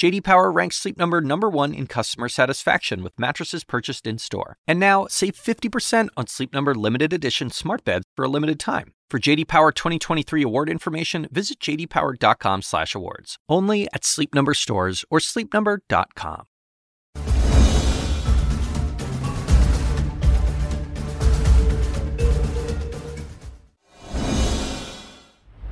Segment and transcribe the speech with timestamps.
[0.00, 4.56] JD Power ranks Sleep Number number 1 in customer satisfaction with mattresses purchased in-store.
[4.66, 8.94] And now, save 50% on Sleep Number limited edition smart beds for a limited time.
[9.10, 13.36] For JD Power 2023 award information, visit jdpower.com/awards.
[13.46, 16.46] Only at Sleep Number stores or sleepnumber.com.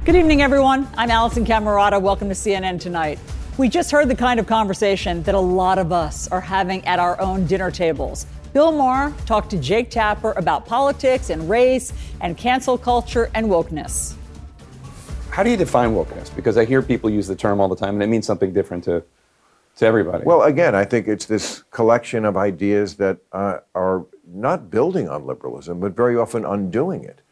[0.05, 0.87] Good evening, everyone.
[0.99, 1.99] I'm Alisyn Camerota.
[1.99, 3.19] Welcome to CNN Tonight.
[3.59, 7.01] We just heard the kind of conversation that a lot of us are having at
[7.01, 8.25] our own dinner tables.
[8.53, 14.15] Bill Maher talked to Jake Tapper about politics and race and cancel culture and wokeness.
[15.31, 16.35] How do you define wokeness?
[16.37, 18.85] Because I hear people use the term all the time and it means something different
[18.85, 19.03] to,
[19.79, 20.25] to everybody.
[20.25, 25.27] Well, again, I think it's this collection of ideas that uh, are not building on
[25.27, 27.23] liberalism, but very often undoing it.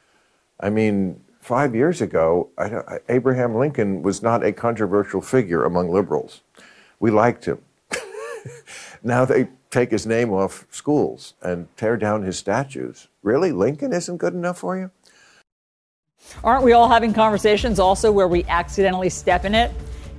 [0.59, 6.41] I mean, five years ago, I, Abraham Lincoln was not a controversial figure among liberals.
[6.99, 7.59] We liked him.
[9.05, 13.07] now they take his name off schools and tear down his statues.
[13.23, 13.53] Really?
[13.53, 14.91] Lincoln isn't good enough for you?
[16.43, 19.71] Aren't we all having conversations also where we accidentally step in it?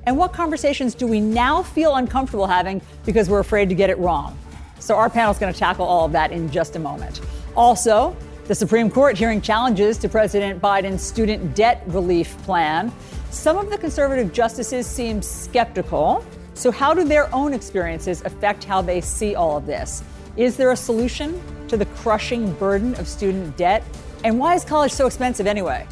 [0.05, 3.98] And what conversations do we now feel uncomfortable having because we're afraid to get it
[3.98, 4.38] wrong?
[4.80, 7.20] So, our panel is going to tackle all of that in just a moment.
[7.58, 8.16] Also,
[8.47, 12.93] the Supreme Court hearing challenges to President Biden's student debt relief plan.
[13.29, 16.25] Some of the conservative justices seem skeptical.
[16.53, 20.01] So, how do their own experiences affect how they see all of this?
[20.37, 23.83] Is there a solution to the crushing burden of student debt?
[24.23, 25.85] And why is college so expensive anyway?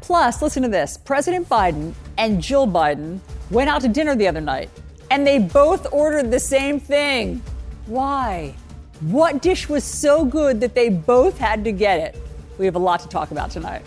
[0.00, 3.18] Plus, listen to this President Biden and Jill Biden
[3.50, 4.70] went out to dinner the other night,
[5.10, 7.42] and they both ordered the same thing.
[7.86, 8.54] Why?
[9.00, 12.22] What dish was so good that they both had to get it?
[12.58, 13.82] We have a lot to talk about tonight.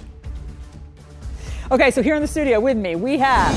[1.72, 3.54] Okay, so here in the studio with me, we have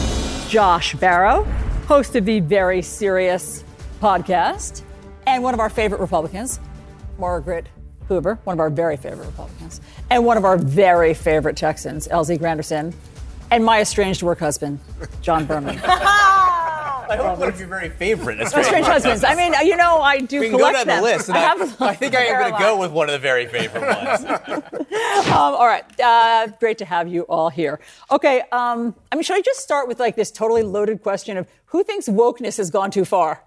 [0.50, 1.46] Josh Barro,
[1.86, 3.64] host of the Very Serious
[4.02, 4.82] podcast,
[5.26, 6.60] and one of our favorite Republicans,
[7.18, 7.66] Margaret
[8.08, 9.80] Hoover, one of our very favorite Republicans,
[10.10, 12.92] and one of our very favorite Texans, LZ Granderson,
[13.50, 14.80] and my estranged work husband,
[15.22, 15.80] John Berman.
[17.08, 19.24] I hope one of your very favorite estranged, estranged husbands.
[19.24, 21.04] I mean, you know, I do we can collect go down them.
[21.04, 21.30] the list.
[21.30, 23.82] I, I, I, think I am going to go with one of the very favorite
[23.82, 24.24] ones.
[25.28, 27.80] um, all right, uh, great to have you all here.
[28.10, 31.46] Okay, um, I mean, should I just start with like this totally loaded question of
[31.66, 33.42] who thinks wokeness has gone too far?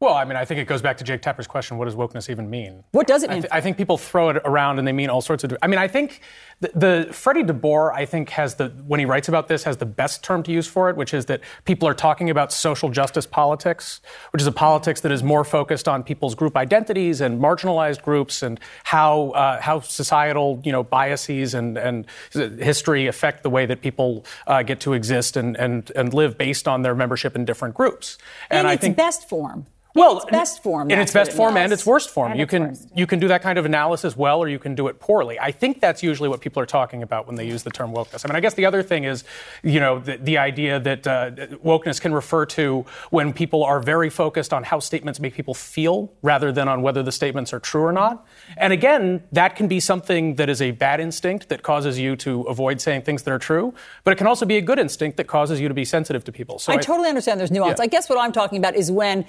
[0.00, 2.30] Well, I mean, I think it goes back to Jake Tapper's question: What does wokeness
[2.30, 2.84] even mean?
[2.92, 3.38] What does it mean?
[3.38, 5.56] I, th- I think people throw it around and they mean all sorts of.
[5.60, 6.20] I mean, I think
[6.60, 6.70] the,
[7.06, 10.24] the Freddie DeBoer, I think, has the when he writes about this, has the best
[10.24, 14.00] term to use for it, which is that people are talking about social justice politics,
[14.32, 18.42] which is a politics that is more focused on people's group identities and marginalized groups
[18.42, 23.80] and how uh, how societal you know biases and and history affect the way that
[23.80, 27.74] people uh, get to exist and and and live based on their membership in different
[27.74, 28.18] groups.
[28.50, 29.66] And, and its I think best form.
[29.98, 30.90] Well, its best form.
[30.92, 32.30] In its best form and its worst form.
[32.30, 32.88] And you can worst.
[32.94, 35.40] you can do that kind of analysis well, or you can do it poorly.
[35.40, 38.24] I think that's usually what people are talking about when they use the term wokeness.
[38.24, 39.24] I mean, I guess the other thing is,
[39.62, 41.30] you know, the, the idea that uh,
[41.64, 46.12] wokeness can refer to when people are very focused on how statements make people feel
[46.22, 48.26] rather than on whether the statements are true or not.
[48.56, 52.42] And again, that can be something that is a bad instinct that causes you to
[52.42, 55.26] avoid saying things that are true, but it can also be a good instinct that
[55.26, 56.58] causes you to be sensitive to people.
[56.58, 57.78] So I, I totally understand there's nuance.
[57.78, 57.84] Yeah.
[57.84, 59.24] I guess what I'm talking about is when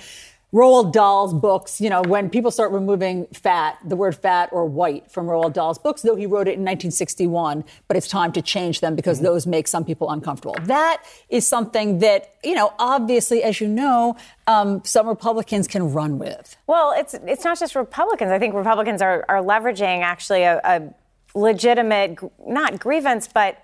[0.51, 5.11] Roald Dahl's books, you know, when people start removing fat, the word fat or white
[5.11, 8.79] from Roald Dahl's books, though he wrote it in 1961, but it's time to change
[8.79, 9.27] them because mm-hmm.
[9.27, 10.55] those make some people uncomfortable.
[10.63, 14.17] That is something that, you know, obviously, as you know,
[14.47, 16.57] um, some Republicans can run with.
[16.65, 18.31] Well, it's it's not just Republicans.
[18.31, 20.93] I think Republicans are, are leveraging actually a, a
[21.35, 22.17] legitimate,
[22.47, 23.63] not grievance, but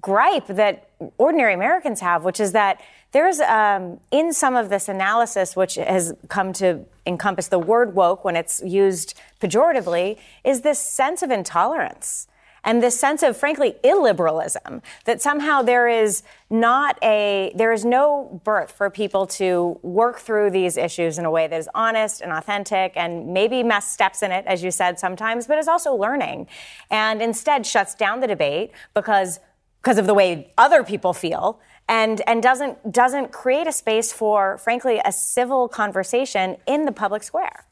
[0.00, 2.80] gripe that ordinary Americans have, which is that
[3.14, 8.24] there's um, in some of this analysis, which has come to encompass the word woke
[8.24, 12.26] when it's used pejoratively, is this sense of intolerance
[12.64, 18.40] and this sense of, frankly, illiberalism that somehow there is not a, there is no
[18.42, 22.32] birth for people to work through these issues in a way that is honest and
[22.32, 26.48] authentic and maybe mess steps in it, as you said sometimes, but is also learning
[26.90, 29.38] and instead shuts down the debate because,
[29.82, 34.58] because of the way other people feel and and doesn't doesn't create a space for,
[34.58, 37.64] frankly, a civil conversation in the public square.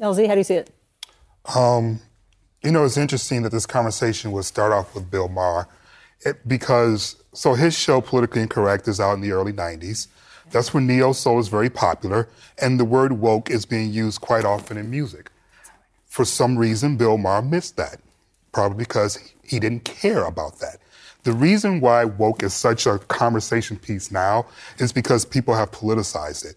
[0.00, 0.70] LZ, how do you see it?
[1.54, 2.00] Um,
[2.62, 5.68] you know, it's interesting that this conversation would start off with Bill Maher,
[6.24, 10.08] it, because so his show Politically Incorrect is out in the early '90s.
[10.50, 12.28] That's when neo soul is very popular,
[12.60, 15.30] and the word woke is being used quite often in music.
[16.06, 18.00] For some reason, Bill Maher missed that,
[18.52, 20.78] probably because he didn't care about that.
[21.24, 24.46] The reason why woke is such a conversation piece now
[24.78, 26.54] is because people have politicized it.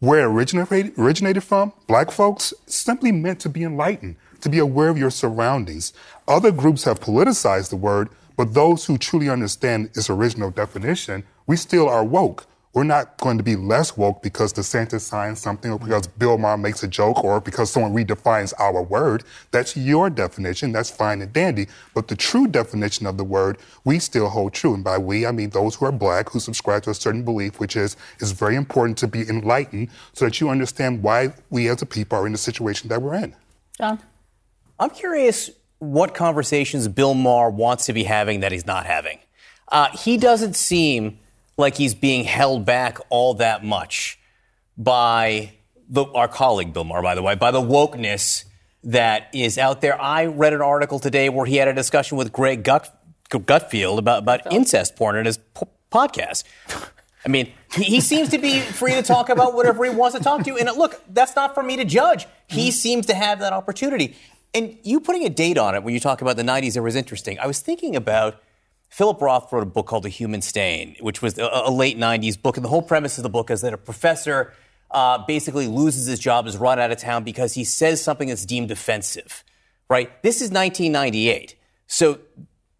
[0.00, 4.90] Where it originated, originated from, black folks, simply meant to be enlightened, to be aware
[4.90, 5.94] of your surroundings.
[6.28, 11.56] Other groups have politicized the word, but those who truly understand its original definition, we
[11.56, 12.46] still are woke.
[12.74, 16.58] We're not going to be less woke because DeSantis signs something or because Bill Maher
[16.58, 19.22] makes a joke or because someone redefines our word.
[19.52, 20.72] That's your definition.
[20.72, 21.68] That's fine and dandy.
[21.94, 24.74] But the true definition of the word, we still hold true.
[24.74, 27.60] And by we, I mean those who are black, who subscribe to a certain belief,
[27.60, 31.80] which is it's very important to be enlightened so that you understand why we as
[31.80, 33.36] a people are in the situation that we're in.
[33.78, 34.00] John?
[34.80, 35.48] I'm curious
[35.78, 39.20] what conversations Bill Maher wants to be having that he's not having.
[39.68, 41.18] Uh, he doesn't seem
[41.56, 44.18] like he's being held back all that much
[44.76, 45.52] by
[45.88, 48.44] the, our colleague Bill Maher, by the way, by the wokeness
[48.82, 50.00] that is out there.
[50.00, 52.94] I read an article today where he had a discussion with Greg Gut,
[53.30, 56.44] Gutfeld about, about incest porn in his p- podcast.
[57.24, 60.22] I mean, he, he, seems to be free to talk about whatever he wants to
[60.22, 60.56] talk to.
[60.56, 62.26] And look, that's not for me to judge.
[62.48, 62.70] He mm-hmm.
[62.70, 64.14] seems to have that opportunity.
[64.52, 66.94] And you putting a date on it when you talk about the 90s, it was
[66.94, 67.38] interesting.
[67.38, 68.42] I was thinking about
[68.94, 72.40] Philip Roth wrote a book called The Human Stain, which was a, a late 90s
[72.40, 72.56] book.
[72.56, 74.52] And the whole premise of the book is that a professor
[74.88, 78.46] uh, basically loses his job, is run out of town because he says something that's
[78.46, 79.42] deemed offensive,
[79.90, 80.22] right?
[80.22, 81.56] This is 1998.
[81.88, 82.20] So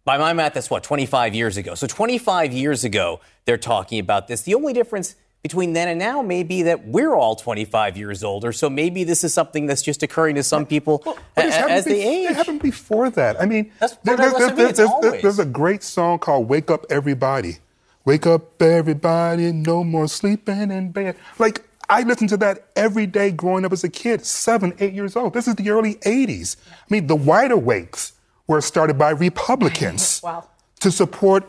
[0.05, 1.75] by my math, that's what, 25 years ago.
[1.75, 4.43] So 25 years ago, they're talking about this.
[4.43, 8.51] The only difference between then and now may be that we're all 25 years older.
[8.51, 12.31] So maybe this is something that's just occurring to some people well, as they age.
[12.31, 13.39] It happened before that.
[13.39, 13.71] I mean,
[14.03, 17.57] there, there's, there's, there's a great song called "Wake Up Everybody."
[18.05, 19.51] Wake up, everybody!
[19.51, 21.15] No more sleeping in bed.
[21.37, 25.15] Like I listened to that every day growing up as a kid, seven, eight years
[25.15, 25.35] old.
[25.35, 26.55] This is the early 80s.
[26.71, 28.13] I mean, the Wide Awakes
[28.47, 30.49] were started by Republicans wow.
[30.79, 31.43] to support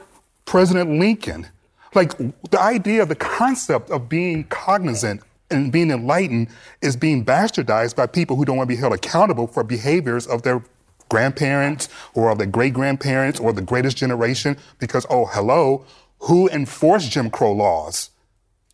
[0.45, 1.47] President Lincoln.
[1.97, 2.19] Like
[2.51, 6.49] the idea, the concept of being cognizant and being enlightened
[6.83, 10.43] is being bastardized by people who don't want to be held accountable for behaviors of
[10.43, 10.63] their
[11.09, 15.87] grandparents or of their great grandparents or the greatest generation because, oh, hello,
[16.19, 18.11] who enforced Jim Crow laws?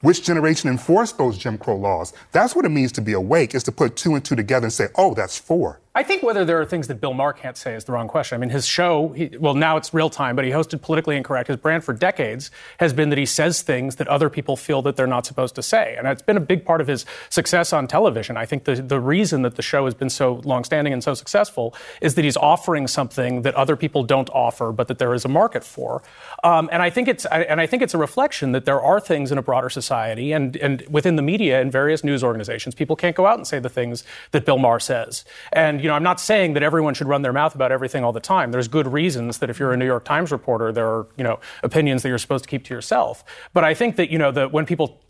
[0.00, 2.12] Which generation enforced those Jim Crow laws?
[2.32, 4.72] That's what it means to be awake, is to put two and two together and
[4.72, 5.80] say, oh, that's four.
[5.94, 8.36] I think whether there are things that Bill Maher can't say is the wrong question.
[8.36, 11.48] I mean, his show, he, well, now it's real time, but he hosted Politically Incorrect.
[11.48, 14.96] His brand for decades has been that he says things that other people feel that
[14.96, 15.94] they're not supposed to say.
[15.98, 18.38] And it's been a big part of his success on television.
[18.38, 21.74] I think the, the reason that the show has been so longstanding and so successful
[22.00, 25.28] is that he's offering something that other people don't offer, but that there is a
[25.28, 26.02] market for.
[26.42, 29.30] Um, and I think it's and I think it's a reflection that there are things
[29.30, 33.14] in a broader society and, and within the media and various news organizations, people can't
[33.14, 35.26] go out and say the things that Bill Maher says.
[35.52, 38.12] And you know, I'm not saying that everyone should run their mouth about everything all
[38.12, 38.52] the time.
[38.52, 41.40] There's good reasons that if you're a New York Times reporter, there are, you know,
[41.62, 43.24] opinions that you're supposed to keep to yourself.
[43.52, 45.00] But I think that, you know, that when people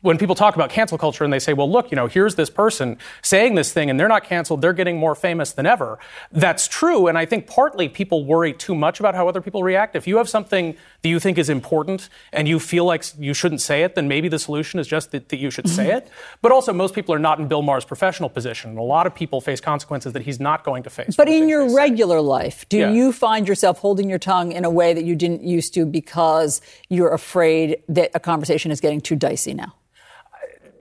[0.00, 2.50] when people talk about cancel culture and they say, well, look, you know, here's this
[2.50, 5.98] person saying this thing and they're not canceled, they're getting more famous than ever.
[6.30, 7.08] That's true.
[7.08, 9.96] And I think partly people worry too much about how other people react.
[9.96, 13.60] If you have something that you think is important and you feel like you shouldn't
[13.60, 16.04] say it, then maybe the solution is just that, that you should say it.
[16.04, 16.38] Mm-hmm.
[16.42, 18.70] But also, most people are not in Bill Maher's professional position.
[18.70, 21.16] And a lot of people face consequences that he's not going to face.
[21.16, 22.92] But in your regular life, do yeah.
[22.92, 26.60] you find yourself holding your tongue in a way that you didn't used to because
[26.88, 29.74] you're afraid that a conversation is getting too dicey now?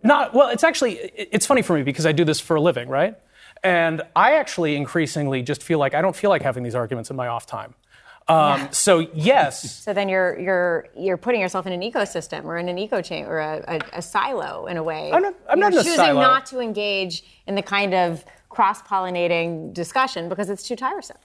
[0.08, 0.50] Not well.
[0.50, 3.16] It's actually it's funny for me because I do this for a living, right?
[3.64, 7.16] And I actually increasingly just feel like I don't feel like having these arguments in
[7.16, 7.74] my off time.
[8.30, 8.70] Um, yeah.
[8.72, 9.82] So yes.
[9.88, 13.26] So then you're you're you're putting yourself in an ecosystem or in an eco chain
[13.26, 15.12] or a, a, a, silo in a way.
[15.14, 16.22] I'm not, I'm you're not choosing silo.
[16.22, 21.18] not to engage in the kind of cross pollinating discussion because it's too tiresome.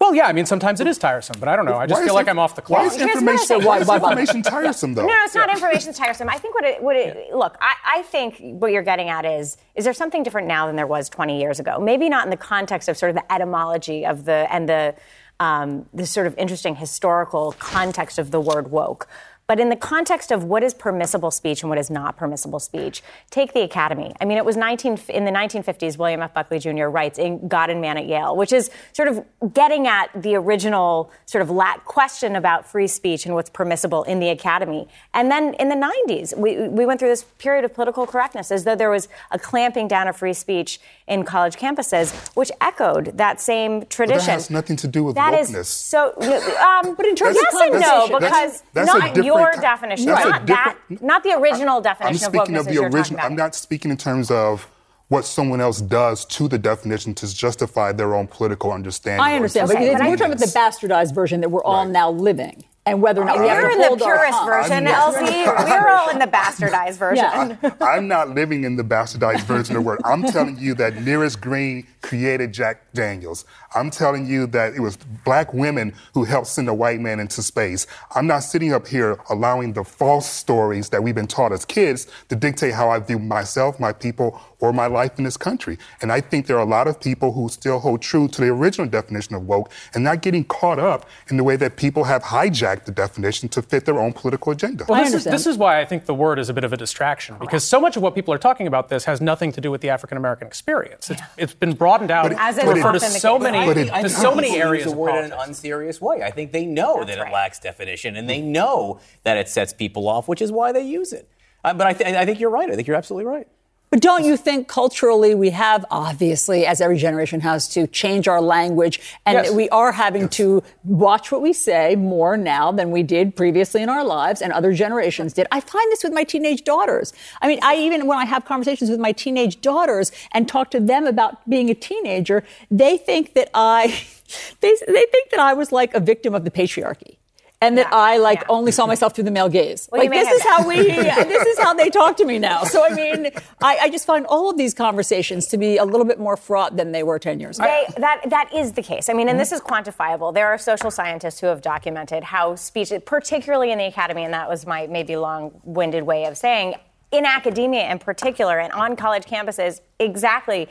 [0.00, 1.76] Well, yeah, I mean, sometimes it is tiresome, but I don't know.
[1.76, 2.80] I just feel like I'm off the clock.
[2.80, 5.06] Why is information, why, why, information tiresome, though?
[5.10, 6.30] No, it's not information tiresome.
[6.30, 7.36] I think what it, what it yeah.
[7.36, 10.76] look, I, I think what you're getting at is, is there something different now than
[10.76, 11.78] there was 20 years ago?
[11.78, 14.94] Maybe not in the context of sort of the etymology of the, and the,
[15.38, 19.06] um, this sort of interesting historical context of the word woke.
[19.50, 23.02] But in the context of what is permissible speech and what is not permissible speech,
[23.30, 24.14] take the Academy.
[24.20, 25.98] I mean, it was 19 in the 1950s.
[25.98, 26.32] William F.
[26.32, 26.84] Buckley Jr.
[26.84, 31.10] writes in God and Man at Yale, which is sort of getting at the original
[31.26, 34.86] sort of lat question about free speech and what's permissible in the Academy.
[35.14, 38.62] And then in the 90s, we we went through this period of political correctness, as
[38.62, 43.40] though there was a clamping down of free speech in college campuses, which echoed that
[43.40, 44.18] same tradition.
[44.18, 45.58] But that has nothing to do with that wokeness.
[45.58, 46.14] Is so,
[46.60, 50.06] um, but in terms yes and no, because that's, that's not your your kind- definition,
[50.06, 53.20] not that, not the original definition I'm of speaking wokeness of the original.
[53.20, 54.68] I'm not speaking in terms of
[55.08, 59.20] what someone else does to the definition to justify their own political understanding.
[59.20, 61.64] I understand, but Okay, it's- but I- we're talking about the bastardized version that we're
[61.64, 61.90] all Right.
[61.92, 64.38] now living, and whether or not we have You're to in the hold our purest
[64.38, 64.46] tongue.
[64.46, 65.70] version, I'm not- LZ.
[65.70, 67.58] We're all in the bastardized version.
[67.62, 67.74] Yeah.
[67.80, 70.00] I'm not living in the bastardized version of the word.
[70.04, 73.44] I'm telling you that Nearest Green created Jack Daniels.
[73.74, 77.42] I'm telling you that it was black women who helped send a white man into
[77.42, 77.86] space.
[78.14, 82.06] I'm not sitting up here allowing the false stories that we've been taught as kids
[82.30, 85.78] to dictate how I view myself, my people, or my life in this country.
[86.02, 88.48] And I think there are a lot of people who still hold true to the
[88.48, 92.22] original definition of woke and not getting caught up in the way that people have
[92.22, 94.84] hijacked the definition to fit their own political agenda.
[94.88, 96.76] Well, this is, this is why I think the word is a bit of a
[96.76, 99.70] distraction because so much of what people are talking about this has nothing to do
[99.70, 101.10] with the African American experience.
[101.10, 104.02] It's, it's been broadened out As to is refer to so many, But it- I
[104.02, 106.22] to think so people many use the of word in an unserious way.
[106.22, 107.28] I think they know That's that right.
[107.30, 110.82] it lacks definition, and they know that it sets people off, which is why they
[110.82, 111.28] use it.
[111.64, 112.70] Uh, but I, th- I think you're right.
[112.70, 113.46] I think you're absolutely right.
[113.90, 118.40] But don't you think culturally we have, obviously, as every generation has to change our
[118.40, 119.50] language, and Yes.
[119.50, 123.88] we are having to watch what we say more now than we did previously in
[123.88, 125.48] our lives and other generations did.
[125.50, 127.12] I find this with my teenage daughters.
[127.42, 130.78] I mean, I even when I have conversations with my teenage daughters and talk to
[130.78, 133.88] them about being a teenager, they think that I,
[134.60, 137.16] they, they think that I was like a victim of the patriarchy.
[137.62, 138.46] And that Yeah, I like yeah.
[138.48, 139.86] only saw myself through the male gaze.
[139.92, 140.48] Well, like this is that.
[140.48, 142.64] how we, this is how they talk to me now.
[142.64, 146.06] So I mean, I, I just find all of these conversations to be a little
[146.06, 147.68] bit more fraught than they were ten years ago.
[147.68, 149.10] They, that that is the case.
[149.10, 150.32] I mean, and this is quantifiable.
[150.32, 154.48] There are social scientists who have documented how speech, particularly in the academy, and that
[154.48, 156.76] was my maybe long-winded way of saying,
[157.12, 160.66] in academia in particular, and on college campuses, exactly.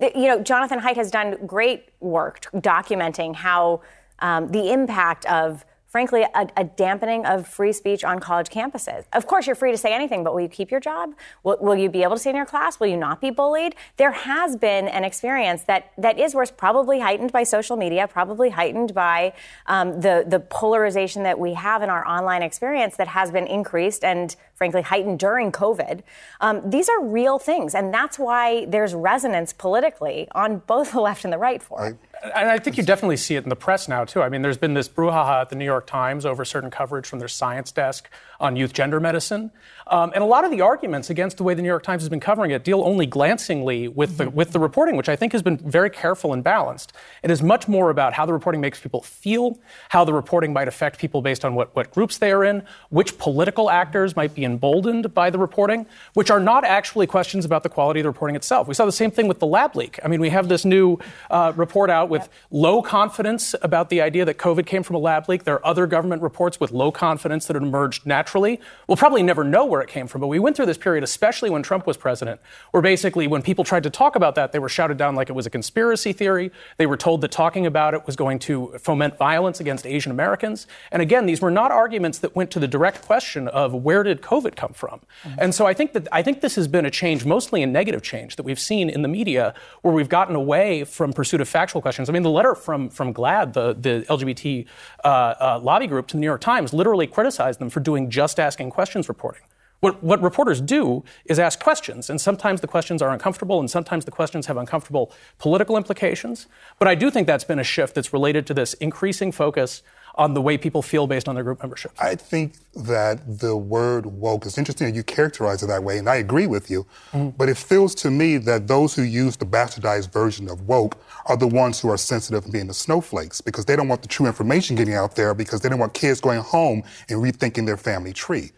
[0.00, 3.80] You know, Jonathan Haidt has done great work documenting how
[4.18, 9.04] um, the impact of frankly, a, a dampening of free speech on college campuses.
[9.12, 11.14] Of course, you're free to say anything, but will you keep your job?
[11.44, 12.80] Will, will you be able to stay in your class?
[12.80, 13.76] Will you not be bullied?
[13.96, 18.50] There has been an experience that, that is worse, probably heightened by social media, probably
[18.50, 19.34] heightened by
[19.66, 24.02] um, the, the polarization that we have in our online experience that has been increased
[24.02, 26.02] and frankly heightened during COVID.
[26.40, 31.22] Um, these are real things, and that's why there's resonance politically on both the left
[31.22, 31.96] and the right for it.
[32.24, 34.22] And I think you definitely see it in the press now, too.
[34.22, 37.18] I mean, there's been this brouhaha at the New York Times over certain coverage from
[37.18, 38.08] their science desk
[38.40, 39.50] on youth gender medicine.
[39.86, 42.08] Um, and a lot of the arguments against the way the New York Times has
[42.08, 45.42] been covering it deal only glancingly with the, with the reporting, which I think has
[45.42, 46.92] been very careful and balanced.
[47.22, 49.58] It is much more about how the reporting makes people feel,
[49.90, 53.18] how the reporting might affect people based on what, what groups they are in, which
[53.18, 57.68] political actors might be emboldened by the reporting, which are not actually questions about the
[57.68, 58.66] quality of the reporting itself.
[58.66, 59.98] We saw the same thing with the lab leak.
[60.04, 60.98] I mean, we have this new
[61.30, 65.28] uh, report out with low confidence about the idea that COVID came from a lab
[65.28, 65.44] leak.
[65.44, 68.60] There are other government reports with low confidence that emerged naturally.
[68.88, 71.50] We'll probably never know where it came from, but we went through this period, especially
[71.50, 72.40] when Trump was president,
[72.70, 75.32] where basically when people tried to talk about that, they were shouted down like it
[75.32, 76.52] was a conspiracy theory.
[76.76, 80.68] They were told that talking about it was going to foment violence against Asian Americans.
[80.92, 84.22] And again, these were not arguments that went to the direct question of where did
[84.22, 85.00] COVID come from.
[85.38, 88.02] And so I think that I think this has been a change, mostly a negative
[88.02, 91.82] change, that we've seen in the media, where we've gotten away from pursuit of factual
[91.82, 92.08] questions.
[92.08, 94.66] I mean, the letter from from GLAAD, the the LGBT
[95.02, 98.38] uh, uh, lobby group, to the New York Times, literally criticized them for doing just
[98.38, 99.42] asking questions reporting.
[99.84, 104.06] What, what reporters do is ask questions, and sometimes the questions are uncomfortable, and sometimes
[104.06, 106.46] the questions have uncomfortable political implications.
[106.78, 109.82] But I do think that's been a shift that's related to this increasing focus
[110.14, 111.92] on the way people feel based on their group membership.
[112.00, 116.08] I think that the word woke is interesting that you characterize it that way, and
[116.08, 116.86] I agree with you.
[117.12, 117.36] Mm-hmm.
[117.36, 121.36] But it feels to me that those who use the bastardized version of woke are
[121.36, 124.26] the ones who are sensitive and being the snowflakes because they don't want the true
[124.26, 128.14] information getting out there because they don't want kids going home and rethinking their family
[128.14, 128.50] tree.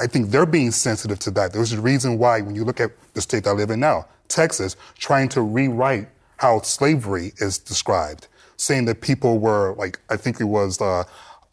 [0.00, 1.52] I think they're being sensitive to that.
[1.52, 4.76] There's a reason why, when you look at the state I live in now, Texas,
[4.98, 8.26] trying to rewrite how slavery is described,
[8.56, 11.04] saying that people were, like, I think it was uh,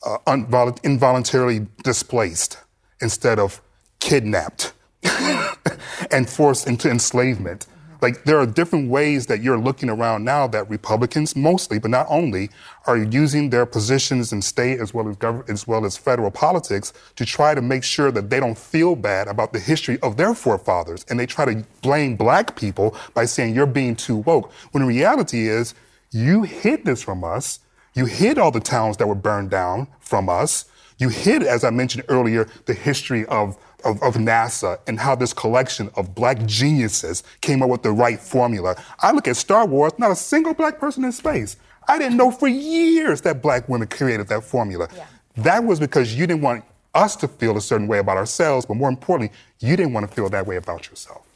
[0.06, 2.58] uh, invol- involuntarily displaced
[3.01, 3.62] instead of
[4.00, 4.72] kidnapped
[6.12, 7.68] and forced into enslavement.
[8.01, 12.06] Like there are different ways that you're looking around now that Republicans, mostly, but not
[12.10, 12.50] only,
[12.86, 16.94] are using their positions in state as well as gov- as well as federal politics
[17.16, 20.34] to try to make sure that they don't feel bad about the history of their
[20.34, 24.51] forefathers, and they try to blame black people by saying you're being too woke.
[24.72, 25.74] When the reality is,
[26.12, 27.60] you hid this from us.
[27.94, 30.66] You hid all the towns that were burned down from us.
[31.00, 35.34] You hid, as I mentioned earlier, the history of of, of, NASA and how this
[35.34, 38.75] collection of black geniuses came up with the right formula.
[39.00, 41.57] I look at Star Wars, not a single black person in space.
[41.88, 44.89] I didn't know for years that black women created that formula.
[44.96, 45.05] Yeah.
[45.38, 46.65] That was because you didn't want
[46.96, 50.13] us to feel a certain way about ourselves, but more importantly, you didn't want to
[50.13, 51.26] feel that way about yourself.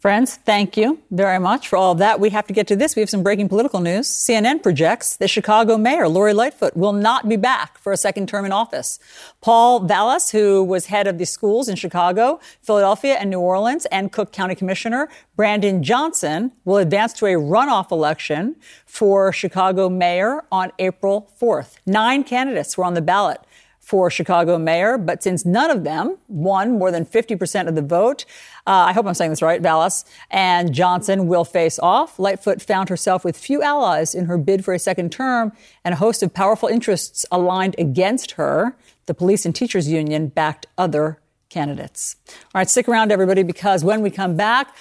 [0.00, 2.20] Friends, thank you very much for all of that.
[2.20, 2.96] We have to get to this.
[2.96, 4.08] We have some breaking political news.
[4.08, 8.46] CNN projects the Chicago mayor, Lori Lightfoot, will not be back for a second term
[8.46, 8.98] in office.
[9.42, 14.10] Paul Vallas, who was head of the schools in Chicago, Philadelphia, and New Orleans, and
[14.10, 20.72] Cook County Commissioner Brandon Johnson, will advance to a runoff election for Chicago mayor on
[20.78, 21.76] April 4th.
[21.84, 23.42] Nine candidates were on the ballot
[23.90, 28.24] for Chicago mayor, but since none of them won more than 50% of the vote,
[28.64, 32.16] uh, I hope I'm saying this right, Vallas and Johnson will face off.
[32.16, 35.50] Lightfoot found herself with few allies in her bid for a second term
[35.84, 38.76] and a host of powerful interests aligned against her.
[39.06, 41.18] The police and teachers union backed other
[41.48, 42.14] candidates.
[42.28, 44.72] All right, stick around, everybody, because when we come back,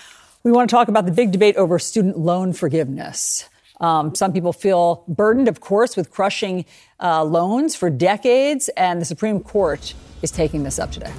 [0.44, 3.50] we want to talk about the big debate over student loan forgiveness.
[3.80, 6.66] Um, some people feel burdened, of course, with crushing
[7.00, 11.14] uh, loans for decades, and the Supreme Court is taking this up today.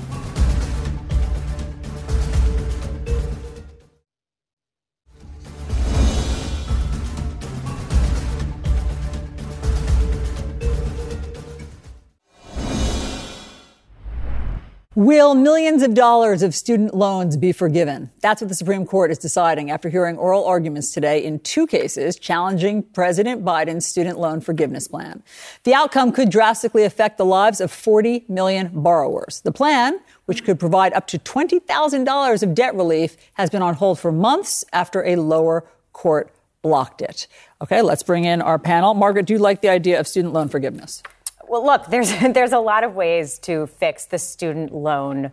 [15.01, 18.11] Will millions of dollars of student loans be forgiven?
[18.21, 22.17] That's what the Supreme Court is deciding after hearing oral arguments today in two cases
[22.17, 25.23] challenging President Biden's student loan forgiveness plan.
[25.65, 29.41] The outcome could drastically affect the lives of 40 million borrowers.
[29.41, 33.99] The plan, which could provide up to $20,000 of debt relief, has been on hold
[33.99, 35.65] for months after a lower
[35.95, 36.31] court
[36.61, 37.27] blocked it.
[37.63, 38.93] Okay, let's bring in our panel.
[38.93, 41.03] Margaret, do you like the idea of student loan forgiveness?
[41.51, 45.33] Well, look, there's there's a lot of ways to fix the student loan.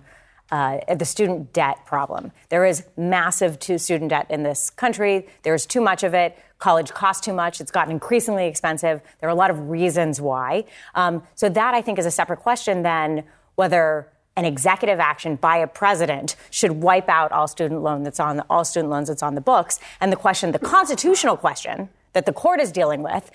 [0.49, 2.31] Uh, the student debt problem.
[2.47, 5.27] There is massive student debt in this country.
[5.43, 6.37] There's too much of it.
[6.57, 7.59] College costs too much.
[7.59, 9.01] It's gotten increasingly expensive.
[9.19, 10.63] There are a lot of reasons why.
[10.95, 14.07] Um, so that I think is a separate question than whether
[14.37, 18.63] an executive action by a president should wipe out all student loan that's on all
[18.63, 19.81] student loans that's on the books.
[19.99, 23.29] And the question, the constitutional question that the court is dealing with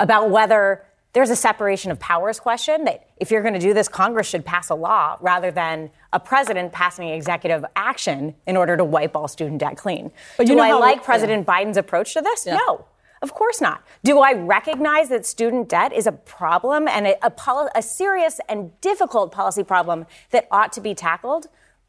[0.00, 0.82] about whether
[1.16, 4.44] there's a separation of powers question that if you're going to do this, Congress should
[4.44, 9.26] pass a law rather than a president passing executive action in order to wipe all
[9.26, 10.12] student debt clean.
[10.36, 11.54] But you do I like President yeah.
[11.54, 12.44] Biden's approach to this?
[12.44, 12.58] Yeah.
[12.58, 12.84] No.
[13.22, 13.82] Of course not.
[14.04, 18.38] Do I recognize that student debt is a problem and a, a, poli- a serious
[18.46, 21.46] and difficult policy problem that ought to be tackled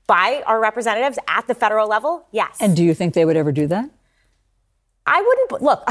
[0.07, 2.25] by our representatives at the federal level?
[2.31, 2.55] Yes.
[2.61, 3.89] And do you think they would ever do that?
[5.05, 5.61] I wouldn't.
[5.61, 5.83] Look,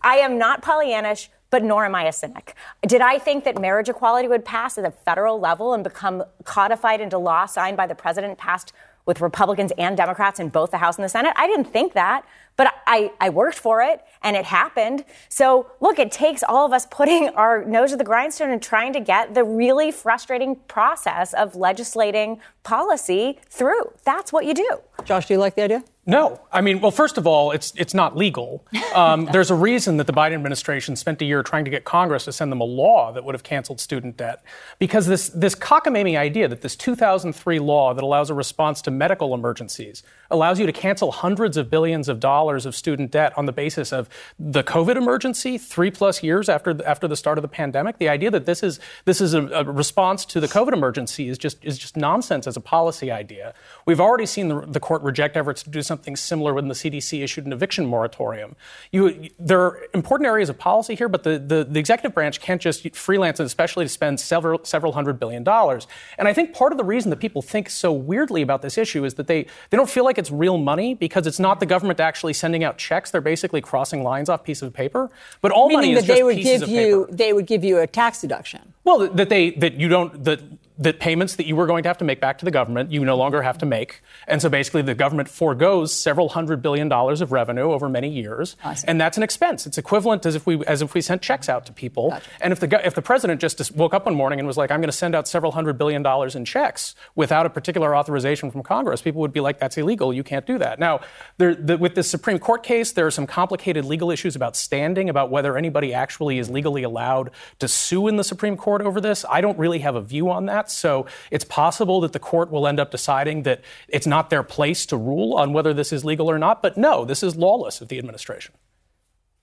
[0.00, 2.54] I am not Pollyannish but nor am I a cynic.
[2.84, 7.00] Did I think that marriage equality would pass at the federal level and become codified
[7.00, 8.72] into law signed by the president, passed
[9.04, 11.34] with Republicans and Democrats in both the House and the Senate?
[11.36, 12.24] I didn't think that,
[12.56, 15.04] but I, I worked for it and it happened.
[15.28, 18.94] So, look, it takes all of us putting our nose to the grindstone and trying
[18.94, 23.92] to get the really frustrating process of legislating policy through.
[24.04, 24.78] That's what you do.
[25.04, 25.84] Josh, do you like the idea?
[26.04, 28.66] No, I mean, well, first of all, it's it's not legal.
[28.92, 32.24] Um, there's a reason that the Biden administration spent a year trying to get Congress
[32.24, 34.42] to send them a law that would have canceled student debt,
[34.80, 39.32] because this this cockamamie idea that this 2003 law that allows a response to medical
[39.32, 40.02] emergencies
[40.32, 43.92] allows you to cancel hundreds of billions of dollars of student debt on the basis
[43.92, 47.98] of the COVID emergency three plus years after the, after the start of the pandemic.
[47.98, 51.38] The idea that this is this is a, a response to the COVID emergency is
[51.38, 53.54] just is just nonsense as a policy idea.
[53.86, 57.22] We've already seen the, the court reject efforts to do something similar when the CDC
[57.22, 58.56] issued an eviction moratorium.
[58.90, 62.60] You, there are important areas of policy here, but the, the, the executive branch can't
[62.60, 65.86] just freelance, and especially to spend several several hundred billion dollars.
[66.18, 69.04] And I think part of the reason that people think so weirdly about this issue
[69.04, 72.00] is that they they don't feel like it's real money because it's not the government
[72.00, 73.10] actually sending out checks.
[73.10, 75.10] They're basically crossing lines off pieces of paper.
[75.40, 77.16] But all Meaning money is that they would give you paper.
[77.16, 78.72] they would give you a tax deduction.
[78.84, 80.40] Well, that they that you don't that
[80.82, 83.04] that payments that you were going to have to make back to the government, you
[83.04, 84.00] no longer have to make.
[84.26, 88.56] And so basically, the government foregoes several hundred billion dollars of revenue over many years.
[88.86, 89.66] And that's an expense.
[89.66, 92.10] It's equivalent as if we, as if we sent checks out to people.
[92.10, 92.30] Gotcha.
[92.40, 94.80] And if the, if the president just woke up one morning and was like, I'm
[94.80, 98.62] going to send out several hundred billion dollars in checks without a particular authorization from
[98.62, 100.12] Congress, people would be like, that's illegal.
[100.12, 100.78] You can't do that.
[100.78, 101.00] Now,
[101.38, 105.08] there, the, with this Supreme Court case, there are some complicated legal issues about standing,
[105.08, 109.24] about whether anybody actually is legally allowed to sue in the Supreme Court over this.
[109.28, 110.70] I don't really have a view on that.
[110.72, 114.86] So it's possible that the court will end up deciding that it's not their place
[114.86, 116.62] to rule on whether this is legal or not.
[116.62, 118.54] But no, this is lawless of the administration.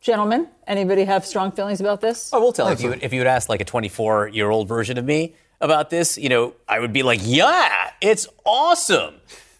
[0.01, 2.31] Gentlemen, anybody have strong feelings about this?
[2.31, 4.67] I will tell you, if you, if you had asked like a 24 year old
[4.67, 9.15] version of me about this, you know, I would be like, yeah, it's awesome.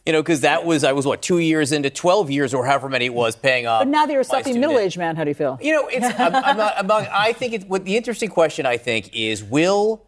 [0.05, 2.87] You know, because that was, I was what, two years into 12 years or however
[2.87, 3.81] many it was paying off.
[3.81, 5.59] But now that you're a stuffy middle aged man, how do you feel?
[5.61, 8.65] You know, it's, I'm, I'm not, I'm not, I think it's, what the interesting question,
[8.65, 10.05] I think, is will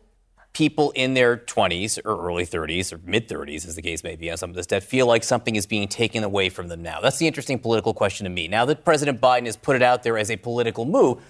[0.53, 4.29] people in their 20s or early 30s or mid 30s, as the case may be
[4.29, 6.99] on some of this debt, feel like something is being taken away from them now?
[7.01, 8.47] That's the interesting political question to me.
[8.47, 11.21] Now that President Biden has put it out there as a political move,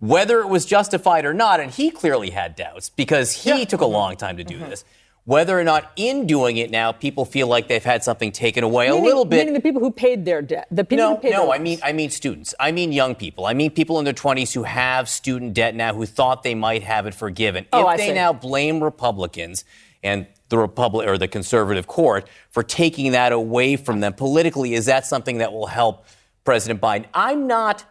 [0.00, 3.64] whether it was justified or not, and he clearly had doubts because he yeah.
[3.64, 4.70] took a long time to do mm-hmm.
[4.70, 4.84] this
[5.28, 8.88] whether or not in doing it now people feel like they've had something taken away
[8.88, 9.36] meaning, a little bit.
[9.40, 10.66] Meaning the people who paid their debt.
[10.70, 11.52] The people no, who paid no.
[11.52, 12.54] I mean, I mean students.
[12.58, 13.44] I mean young people.
[13.44, 16.82] I mean people in their 20s who have student debt now who thought they might
[16.82, 17.66] have it forgiven.
[17.74, 18.14] Oh, if I they see.
[18.14, 19.66] now blame Republicans
[20.02, 24.86] and the Republic or the conservative court for taking that away from them politically, is
[24.86, 26.06] that something that will help
[26.44, 27.04] President Biden?
[27.12, 27.84] I'm not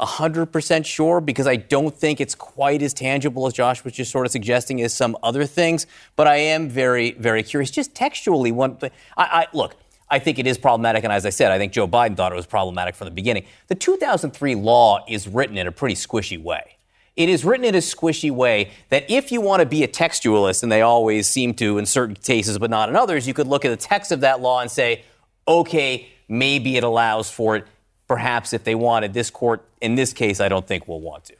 [0.00, 4.26] 100% sure because I don't think it's quite as tangible as Josh was just sort
[4.26, 5.86] of suggesting as some other things.
[6.16, 7.70] But I am very, very curious.
[7.70, 9.76] Just textually, one I, I, look,
[10.10, 11.04] I think it is problematic.
[11.04, 13.46] And as I said, I think Joe Biden thought it was problematic from the beginning.
[13.68, 16.76] The 2003 law is written in a pretty squishy way.
[17.16, 20.64] It is written in a squishy way that if you want to be a textualist,
[20.64, 23.64] and they always seem to in certain cases, but not in others, you could look
[23.64, 25.04] at the text of that law and say,
[25.46, 27.66] okay, maybe it allows for it
[28.06, 29.14] perhaps if they wanted.
[29.14, 31.34] This court, in this case, I don't think will want to.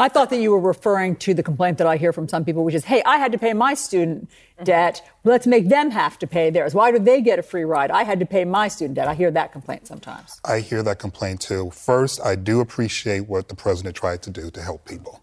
[0.00, 2.62] I thought that you were referring to the complaint that I hear from some people,
[2.62, 4.30] which is, hey, I had to pay my student
[4.62, 5.02] debt.
[5.24, 6.72] Let's make them have to pay theirs.
[6.72, 7.90] Why do they get a free ride?
[7.90, 9.08] I had to pay my student debt.
[9.08, 10.40] I hear that complaint sometimes.
[10.44, 11.70] I hear that complaint too.
[11.70, 15.20] First, I do appreciate what the president tried to do to help people.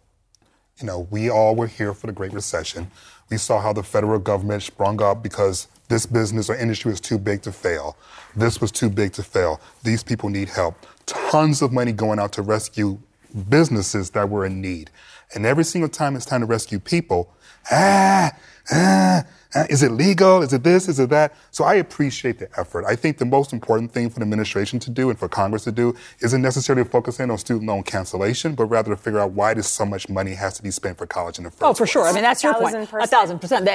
[0.77, 2.91] You know, we all were here for the Great Recession.
[3.29, 7.17] We saw how the federal government sprung up because this business or industry was too
[7.17, 7.97] big to fail.
[8.35, 9.61] This was too big to fail.
[9.83, 10.75] These people need help.
[11.05, 12.99] Tons of money going out to rescue
[13.49, 14.89] businesses that were in need.
[15.33, 17.33] And every single time it's time to rescue people,
[17.71, 18.31] ah,
[18.71, 19.23] ah,
[19.69, 20.41] is it legal?
[20.41, 20.87] Is it this?
[20.87, 21.33] Is it that?
[21.51, 22.85] So I appreciate the effort.
[22.85, 25.71] I think the most important thing for the administration to do and for Congress to
[25.71, 29.67] do isn't necessarily focusing on student loan cancellation, but rather to figure out why does
[29.67, 31.69] so much money has to be spent for college in the first place.
[31.69, 31.91] Oh, for place.
[31.91, 32.07] sure.
[32.07, 32.75] I mean, that's your point.
[32.75, 33.67] A thousand percent.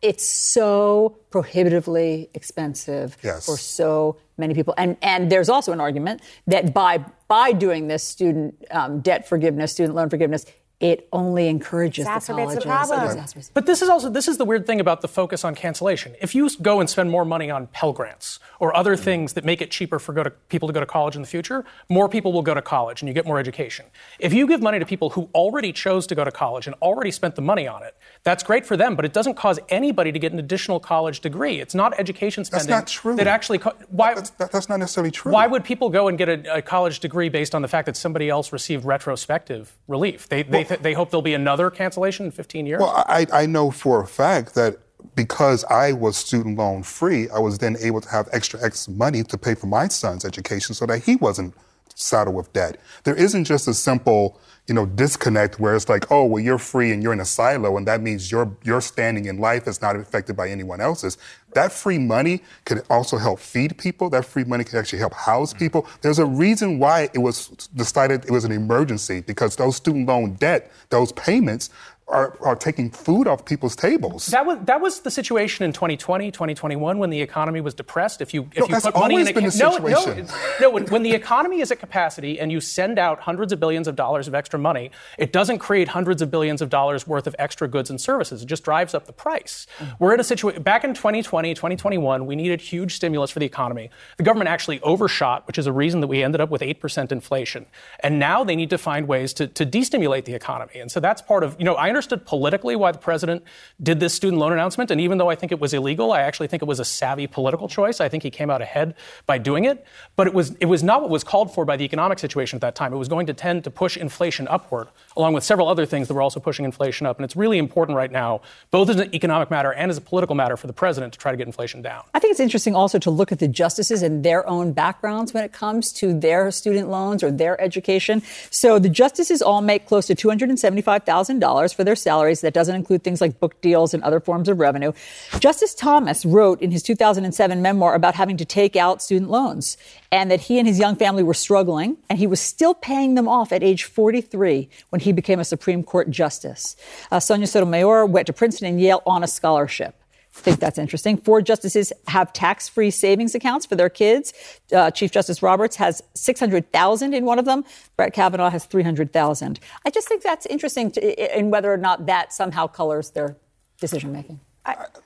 [0.00, 3.46] It's so prohibitively expensive yes.
[3.46, 4.74] for so many people.
[4.78, 9.72] And and there's also an argument that by by doing this student um, debt forgiveness,
[9.72, 10.46] student loan forgiveness,
[10.80, 13.24] it only encourages exacerbates the, the problem.
[13.52, 16.14] But this is also this is the weird thing about the focus on cancellation.
[16.20, 19.44] If you go and spend more money on Pell Grants or other mm things that
[19.44, 22.32] make it cheaper for to, people to go to college in the future, more people
[22.32, 23.86] will go to college and you get more education.
[24.18, 27.12] If you give money to people who already chose to go to college and already
[27.12, 30.18] spent the money on it, that's great for them, but it doesn't cause anybody to
[30.18, 31.60] get an additional college degree.
[31.60, 32.68] It's not education spending.
[32.68, 33.16] That's not true.
[33.16, 35.32] That actually co- why that's, that, that's, not necessarily true.
[35.32, 37.96] Why would people go and get a, a, college degree based on the fact that
[37.96, 40.28] somebody else received retrospective relief?
[40.28, 42.80] They they, th- they hope there'll be another cancellation in 15 years.
[42.80, 44.78] Well, I I know for a fact that
[45.14, 49.22] because I was student loan free, I was then able to have extra extra money
[49.24, 51.54] to pay for my son's education so that he wasn't
[51.96, 52.80] saddled with debt.
[53.04, 56.92] There isn't just a simple you know, disconnect where it's like, oh, well, you're free
[56.92, 59.96] and you're in a silo, and that means your your standing in life is not
[59.96, 61.16] affected by anyone else's.
[61.54, 64.10] That free money could also help feed people.
[64.10, 65.58] That free money could actually help house mm-hmm.
[65.58, 65.86] people.
[66.02, 70.34] There's a reason why it was decided it was an emergency because those student loan
[70.34, 71.70] debt, those payments
[72.08, 74.26] are, are taking food off people's tables.
[74.26, 78.20] That was that was the situation in 2020, 2021 when the economy was depressed.
[78.20, 80.26] If you if no, you put money in been a, the no, situation.
[80.26, 83.60] no, no, when, when the economy is at capacity and you send out hundreds of
[83.60, 87.26] billions of dollars of extra money, it doesn't create hundreds of billions of dollars worth
[87.26, 88.42] of extra goods and services.
[88.42, 89.66] It just drives up the price.
[89.78, 89.92] Mm-hmm.
[89.98, 93.90] We're in a situation back in 2020, 2021, we needed huge stimulus for the economy.
[94.16, 97.66] The government actually overshot, which is a reason that we ended up with 8% inflation.
[98.00, 100.80] And now they need to find ways to, to destimulate the economy.
[100.80, 103.42] And so that's part of, you know, I understood politically why the president
[103.82, 104.90] did this student loan announcement.
[104.92, 107.26] And even though I think it was illegal, I actually think it was a savvy
[107.26, 108.00] political choice.
[108.00, 108.94] I think he came out ahead
[109.26, 109.84] by doing it.
[110.14, 112.60] But it was, it was not what was called for by the economic situation at
[112.60, 112.92] that time.
[112.92, 116.14] It was going to tend to push inflation upward, along with several other things that
[116.14, 117.18] were also pushing inflation up.
[117.18, 120.36] And it's really important right now, both as an economic matter and as a political
[120.36, 122.04] matter for the president to try to get inflation down.
[122.14, 125.42] I think it's interesting also to look at the justices and their own backgrounds when
[125.42, 128.22] it comes to their student loans or their education.
[128.50, 132.42] So the justices all make close to $275,000 for their salaries.
[132.42, 134.92] That doesn't include things like book deals and other forms of revenue.
[135.40, 139.78] Justice Thomas wrote in his 2007 memoir about having to take out student loans
[140.12, 143.26] and that he and his young family were struggling and he was still paying them
[143.26, 146.76] off at age 43 when he became a Supreme Court justice.
[147.10, 149.97] Uh, Sonia Sotomayor went to Princeton and Yale on a scholarship.
[150.38, 151.16] I think that's interesting.
[151.16, 154.32] Four justices have tax-free savings accounts for their kids.
[154.72, 157.64] Uh, Chief Justice Roberts has 600,000 in one of them.
[157.96, 159.58] Brett Kavanaugh has 300,000.
[159.84, 163.36] I just think that's interesting to, in whether or not that somehow colors their
[163.80, 164.38] decision making.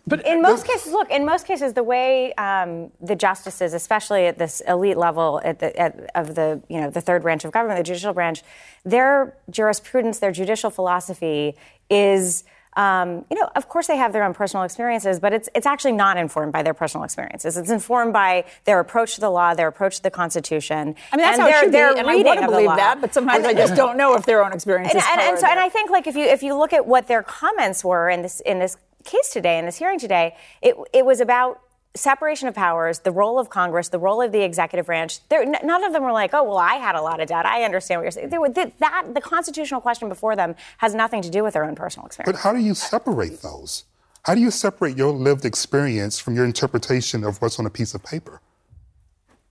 [0.07, 4.37] But in most cases, look, in most cases, the way um, the justices, especially at
[4.37, 7.79] this elite level at the, at, of the, you know, the third branch of government,
[7.79, 8.42] the judicial branch,
[8.85, 11.55] their jurisprudence, their judicial philosophy
[11.88, 15.66] is um, you know, of course they have their own personal experiences, but it's it's
[15.66, 17.56] actually not informed by their personal experiences.
[17.56, 20.94] It's informed by their approach to the law, their approach to the Constitution.
[21.12, 23.44] I mean, that's how it should be, and I want to believe that, but sometimes
[23.44, 25.02] I just don't know if their own experiences.
[25.11, 27.08] And, and, and so, and I think like if you if you look at what
[27.08, 31.04] their comments were in this in this case today, in this hearing today, it it
[31.04, 31.61] was about
[31.94, 35.85] separation of powers, the role of Congress, the role of the executive branch, n- none
[35.85, 37.44] of them were like, "Oh, well, I had a lot of doubt.
[37.46, 41.22] I understand what you're saying." Were, th- that the constitutional question before them has nothing
[41.22, 42.33] to do with their own personal experience.
[42.38, 43.85] But how do you separate those?
[44.24, 47.92] How do you separate your lived experience from your interpretation of what's on a piece
[47.94, 48.40] of paper?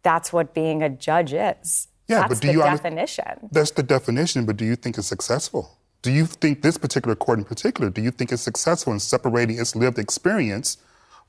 [0.04, 1.88] That's what being a judge is.
[2.08, 3.50] Yeah, That's but do the you under- definition.
[3.52, 5.78] That's the definition, but do you think it's successful?
[6.02, 9.60] Do you think this particular court in particular, do you think it's successful in separating
[9.60, 10.78] its lived experience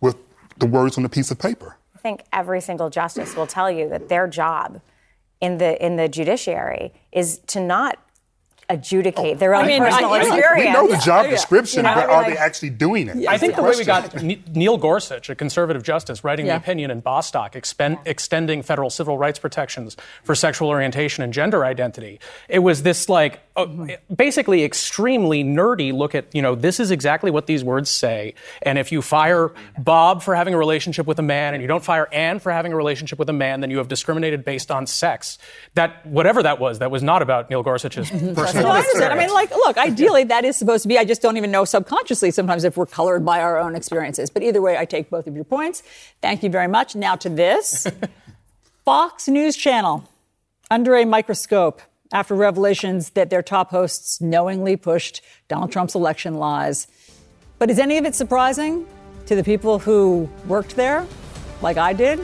[0.00, 0.16] with
[0.62, 1.76] the words on a piece of paper?
[1.94, 4.80] I think every single justice will tell you that their job
[5.40, 7.98] in the in the judiciary is to not
[8.68, 10.66] adjudicate their own I mean, personal I- I- we experience.
[10.66, 11.30] We know the job Yeah.
[11.32, 13.28] description, You know, but are like- they actually doing it?
[13.28, 16.54] I think That's the way we got Neil Gorsuch, a conservative justice, writing Yeah.
[16.56, 21.64] the opinion in Bostock, expen- extending federal civil rights protections for sexual orientation and gender
[21.66, 22.18] identity.
[22.48, 23.66] It was this like uh,
[24.14, 28.78] basically extremely nerdy look at you know this is exactly what these words say, and
[28.78, 32.08] if you fire Bob for having a relationship with a man and you don't fire
[32.12, 35.38] Anne for having a relationship with a man, then you have discriminated based on sex.
[35.74, 38.68] That whatever that was, that was not about Neil Gorsuch's personal.
[38.68, 39.08] No, I.
[39.10, 40.98] I mean, like, look, ideally that is supposed to be.
[40.98, 44.30] I just don't even know subconsciously sometimes if we're colored by our own experiences.
[44.30, 45.82] But either way, I take both of your points.
[46.20, 46.96] Thank you very much.
[46.96, 47.86] Now to this
[48.84, 50.08] Fox News Channel
[50.70, 56.86] under a microscope after revelations that their top hosts knowingly pushed Donald Trump's election lies.
[57.58, 58.86] But is any of it surprising
[59.26, 61.06] to the people who worked there,
[61.62, 62.20] like I did?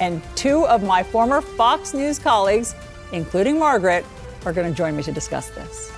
[0.00, 2.74] And two of my former Fox News colleagues,
[3.12, 4.04] including Margaret,
[4.46, 5.92] are going to join me to discuss this.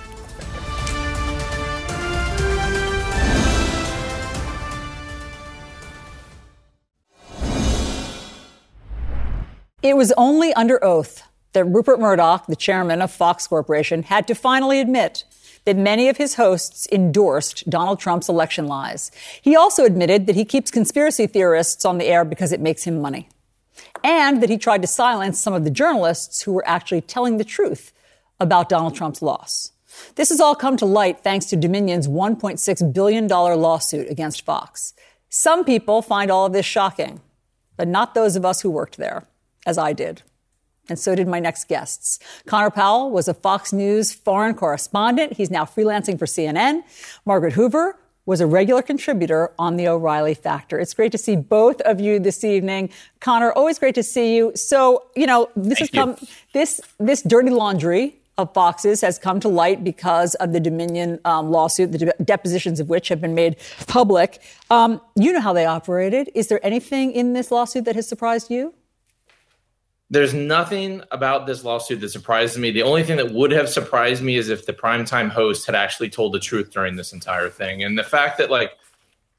[9.83, 14.35] It was only under oath that Rupert Murdoch, the chairman of Fox Corporation, had to
[14.35, 15.23] finally admit
[15.65, 19.11] that many of his hosts endorsed Donald Trump's election lies.
[19.41, 23.01] He also admitted that he keeps conspiracy theorists on the air because it makes him
[23.01, 23.29] money.
[24.03, 27.43] And that he tried to silence some of the journalists who were actually telling the
[27.43, 27.93] truth
[28.39, 29.71] about Donald Trump's loss.
[30.15, 34.93] This has all come to light thanks to Dominion's $1.6 billion lawsuit against Fox.
[35.29, 37.21] Some people find all of this shocking,
[37.77, 39.27] but not those of us who worked there,
[39.65, 40.23] as I did.
[40.89, 42.19] And so did my next guests.
[42.45, 45.33] Connor Powell was a Fox News foreign correspondent.
[45.33, 46.83] He's now freelancing for CNN.
[47.25, 50.79] Margaret Hoover was a regular contributor on the O'Reilly Factor.
[50.79, 52.89] It's great to see both of you this evening.
[53.19, 54.51] Connor, always great to see you.
[54.55, 56.17] So, you know, this has come
[56.53, 61.51] this this dirty laundry of Fox's has come to light because of the Dominion um,
[61.51, 64.41] lawsuit, the de- depositions of which have been made public.
[64.69, 66.29] Um, you know how they operated.
[66.33, 68.73] Is there anything in this lawsuit that has surprised you?
[70.11, 72.69] There's nothing about this lawsuit that surprises me.
[72.69, 76.09] The only thing that would have surprised me is if the primetime host had actually
[76.09, 77.83] told the truth during this entire thing.
[77.83, 78.73] And the fact that, like,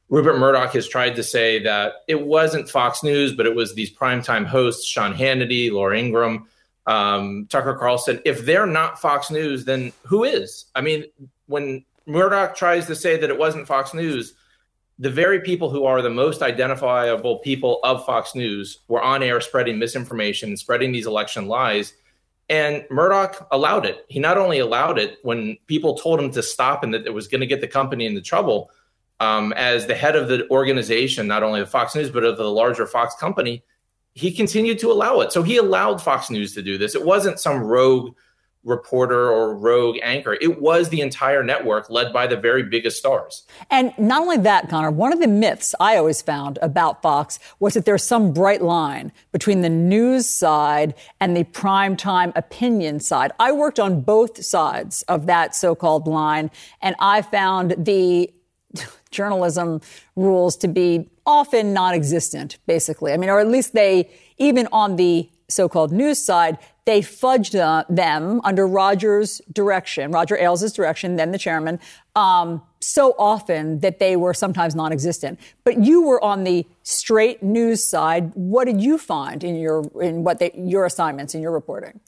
[0.09, 3.95] Rupert Murdoch has tried to say that it wasn't Fox News, but it was these
[3.95, 6.49] primetime hosts, Sean Hannity, Laura Ingraham,
[6.87, 8.21] um, Tucker Carlson.
[8.25, 10.67] If they're not Fox News, then who is?
[10.75, 11.05] I mean,
[11.47, 14.35] when Murdoch tries to say that it wasn't Fox News,
[14.99, 19.41] the very people who are the most identifiable people of Fox News were on air
[19.41, 21.95] spreading misinformation, spreading these election lies.
[22.49, 24.05] And Murdoch allowed it.
[24.09, 27.27] He not only allowed it when people told him to stop and that it was
[27.27, 28.71] going to get the company into trouble,
[29.21, 32.45] um, as the head of the organization, not only of Fox News, but of the
[32.45, 33.63] larger Fox company,
[34.15, 35.33] he continued to allow it.
[35.33, 36.95] So he allowed Fox News to do this.
[36.95, 38.15] It wasn't some rogue
[38.65, 40.37] reporter or rogue anchor.
[40.41, 43.45] It was the entire network led by the very biggest stars.
[43.71, 47.75] And not only that, Connor, one of the myths I always found about Fox was
[47.75, 53.33] that there's some bright line between the news side and the primetime opinion side.
[53.41, 58.33] I worked on both sides of that so-called line, and I found the
[59.11, 59.81] journalism
[60.15, 63.13] rules to be often non-existent, basically.
[63.13, 67.85] I mean, or at least they, even on the so-called news side, they fudged uh,
[67.89, 71.79] them under Roger's direction, Roger Ailes' direction, then the chairman,
[72.17, 75.39] um, so often that they were sometimes non-existent.
[75.63, 78.33] But you were on the straight news side.
[78.35, 82.01] What did you find in your in what they, your assignments in your reporting?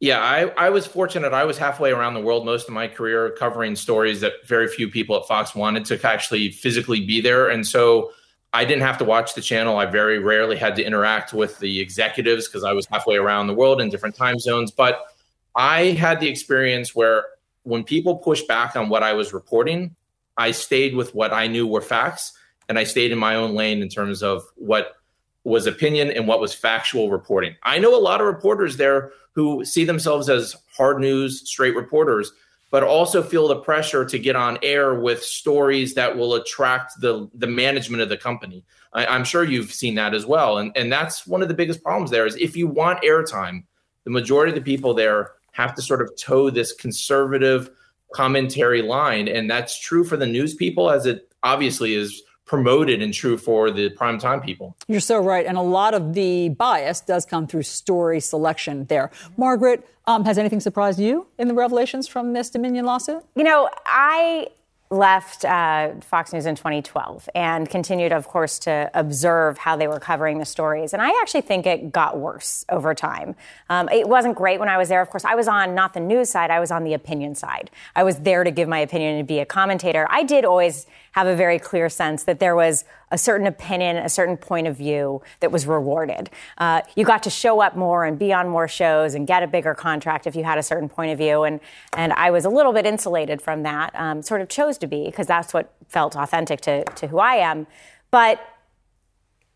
[0.00, 1.32] Yeah, I, I was fortunate.
[1.32, 4.90] I was halfway around the world most of my career covering stories that very few
[4.90, 7.48] people at Fox wanted to actually physically be there.
[7.48, 8.10] And so
[8.52, 9.78] I didn't have to watch the channel.
[9.78, 13.54] I very rarely had to interact with the executives because I was halfway around the
[13.54, 14.70] world in different time zones.
[14.70, 15.06] But
[15.54, 17.24] I had the experience where
[17.62, 19.94] when people pushed back on what I was reporting,
[20.36, 22.32] I stayed with what I knew were facts,
[22.68, 24.96] and I stayed in my own lane in terms of what
[25.44, 27.56] was opinion and what was factual reporting.
[27.62, 32.32] I know a lot of reporters there who see themselves as hard news, straight reporters,
[32.72, 37.28] but also feel the pressure to get on air with stories that will attract the
[37.34, 38.64] the management of the company.
[38.94, 41.82] I, am sure you've seen that as well, and and that's one of the biggest
[41.84, 42.10] problems.
[42.10, 43.64] There is if you want airtime,
[44.04, 47.70] the majority of the people there have to sort of toe this conservative
[48.14, 53.14] commentary line, and that's true for the news people as it obviously is promoted and
[53.14, 54.76] true for the primetime people.
[54.88, 55.46] You're so right.
[55.46, 59.10] And a lot of the bias does come through story selection there.
[59.36, 63.24] Margaret, um, has anything surprised you in the revelations from this Dominion lawsuit?
[63.36, 64.48] You know, I
[64.92, 69.98] left uh, Fox News in 2012 and continued, of course, to observe how they were
[69.98, 70.92] covering the stories.
[70.92, 73.34] And I actually think it got worse over time.
[73.70, 75.00] Um, it wasn't great when I was there.
[75.00, 77.70] Of course, I was on not the news side, I was on the opinion side.
[77.96, 80.06] I was there to give my opinion and be a commentator.
[80.10, 84.08] I did always have a very clear sense that there was a certain opinion, a
[84.08, 86.30] certain point of view that was rewarded.
[86.58, 89.46] Uh, you got to show up more and be on more shows and get a
[89.46, 91.42] bigger contract if you had a certain point of view.
[91.44, 91.60] And,
[91.96, 95.04] and I was a little bit insulated from that, um, sort of chose to be
[95.04, 97.66] because that's what felt authentic to, to who I am.
[98.10, 98.40] But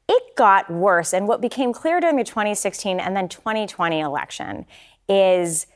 [0.09, 1.14] it got worse.
[1.14, 4.66] And what became clear during the 2016 and then 2020 election
[5.09, 5.66] is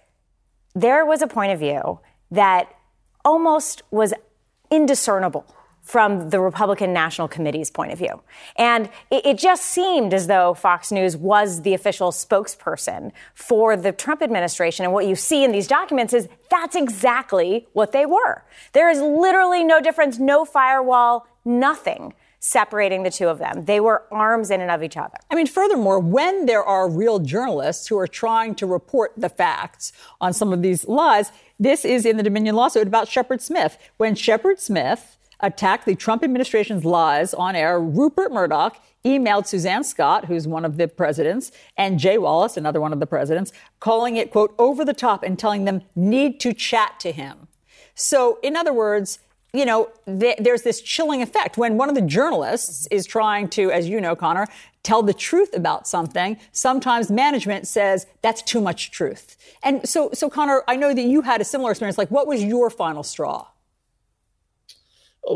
[0.74, 2.72] there was a point of view that
[3.24, 4.12] almost was
[4.70, 5.46] indiscernible
[5.90, 8.22] from the Republican National Committee's point of view.
[8.54, 13.90] And it, it, just seemed as though Fox News was the official spokesperson for the
[13.90, 14.84] Trump administration.
[14.84, 18.44] And what you see in these documents is that's exactly what they were.
[18.72, 23.64] There is literally no difference, no firewall, nothing separating the two of them.
[23.64, 25.16] They were arms in and of each other.
[25.28, 29.92] I mean, furthermore, when there are real journalists who are trying to report the facts
[30.20, 33.76] on some of these lies, this is in the Dominion lawsuit about Shepard Smith.
[33.96, 37.80] When Shepard Smith attacked the Trump administration's lies on air.
[37.80, 42.92] Rupert Murdoch emailed Suzanne Scott, who's one of the presidents, and Jay Wallace, another one
[42.92, 47.00] of the presidents, calling it, quote, over the top and telling them need to chat
[47.00, 47.48] to him.
[47.94, 49.18] So, in other words,
[49.52, 53.70] you know, th- there's this chilling effect when one of the journalists is trying to,
[53.72, 54.46] as you know, Connor,
[54.82, 56.38] tell the truth about something.
[56.52, 59.36] Sometimes management says that's too much truth.
[59.62, 61.98] And so, so Connor, I know that you had a similar experience.
[61.98, 63.46] Like, what was your final straw?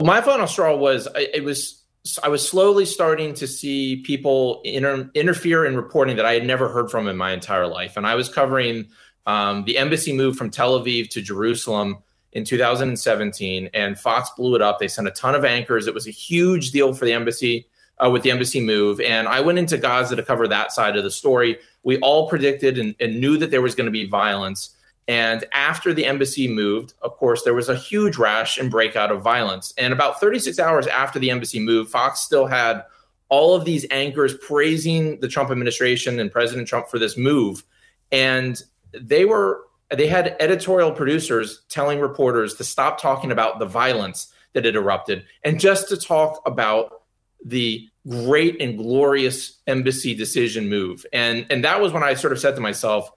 [0.02, 1.84] My final straw was it was
[2.22, 6.68] I was slowly starting to see people inter- interfere in reporting that I had never
[6.68, 8.88] heard from in my entire life, and I was covering
[9.26, 11.98] um, the embassy move from Tel Aviv to Jerusalem
[12.32, 14.78] in 2017, and Fox blew it up.
[14.78, 15.86] They sent a ton of anchors.
[15.86, 17.68] It was a huge deal for the embassy
[18.04, 21.04] uh, with the embassy move, and I went into Gaza to cover that side of
[21.04, 21.58] the story.
[21.84, 24.74] We all predicted and, and knew that there was going to be violence.
[25.06, 29.22] And after the embassy moved, of course, there was a huge rash and breakout of
[29.22, 29.74] violence.
[29.76, 32.84] And about 36 hours after the embassy moved, Fox still had
[33.28, 37.64] all of these anchors praising the Trump administration and President Trump for this move.
[38.10, 38.62] And
[38.92, 44.64] they were they had editorial producers telling reporters to stop talking about the violence that
[44.64, 47.02] had erupted and just to talk about
[47.44, 51.04] the great and glorious embassy decision move.
[51.12, 53.10] And and that was when I sort of said to myself,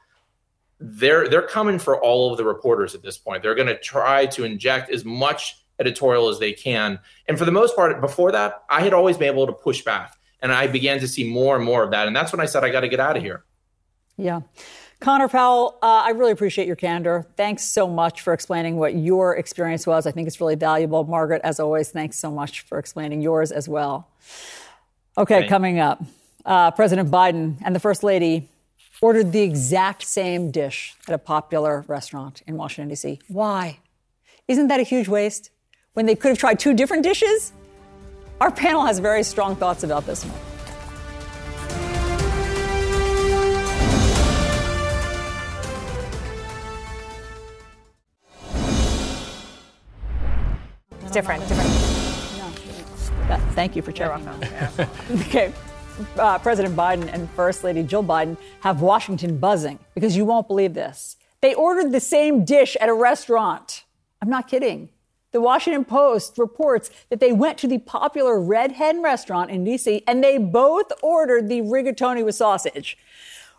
[0.79, 3.43] they're they're coming for all of the reporters at this point.
[3.43, 6.99] They're going to try to inject as much editorial as they can.
[7.27, 10.17] And for the most part, before that, I had always been able to push back,
[10.41, 12.07] and I began to see more and more of that.
[12.07, 13.43] And that's when I said I got to get out of here.
[14.17, 14.41] Yeah.
[14.99, 17.27] Connor Powell, uh, I really appreciate your candor.
[17.37, 20.07] Thanks so much for explaining what your experience was.
[20.07, 21.03] I think it's really valuable.
[21.03, 24.09] Margaret, as always, thanks so much for explaining yours as well.
[25.15, 26.03] Okay, coming up,
[26.45, 28.49] uh, President Biden and the First Lady
[29.01, 33.19] ordered the exact same dish at a popular restaurant in Washington, D.C.
[33.27, 33.79] Why?
[34.47, 35.51] Isn't that a huge waste?
[35.93, 37.53] When they could have tried two different dishes?
[38.39, 40.39] Our panel has very strong thoughts about this one.
[51.01, 51.69] It's different, different.
[53.29, 53.37] No.
[53.53, 54.27] Thank you for checking.
[55.21, 55.53] okay
[56.17, 60.73] uh, President Biden and First Lady Jill Biden have Washington buzzing because you won't believe
[60.73, 61.17] this.
[61.41, 63.85] They ordered the same dish at a restaurant.
[64.21, 64.89] I'm not kidding.
[65.31, 70.03] The Washington Post reports that they went to the popular Red Hen restaurant in D.C.
[70.07, 72.97] and they both ordered the rigatoni with sausage.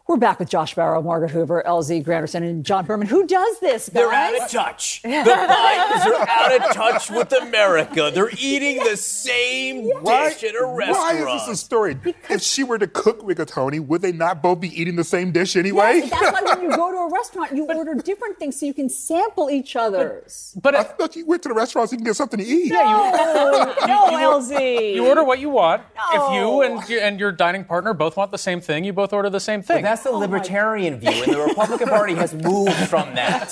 [0.09, 3.09] We're back with Josh Barro, Margaret Hoover, LZ Granderson, and John Berman.
[3.09, 3.93] Who does this, guys?
[3.93, 5.03] They're out of touch.
[5.03, 8.11] The Bidens are out of touch with America.
[8.15, 10.99] They're eating the same dish at a restaurant.
[10.99, 11.99] Why is this a story?
[12.31, 15.57] if she were to cook rigatoni, would they not both be eating the same dish
[15.57, 15.97] anyway?
[15.97, 18.73] Yes, that's why when you go to a restaurant, you order different things so you
[18.73, 20.55] can sample each other's.
[20.59, 22.47] But I it, thought you went to the restaurant so you can get something to
[22.47, 22.73] eat.
[22.73, 24.95] no, no, LZ.
[24.95, 25.83] you order what you want.
[26.15, 29.29] If you and and your dining partner both want the same thing, you both order
[29.29, 29.83] the same thing.
[29.99, 33.49] That's the oh libertarian view, and the Republican Party has moved from that.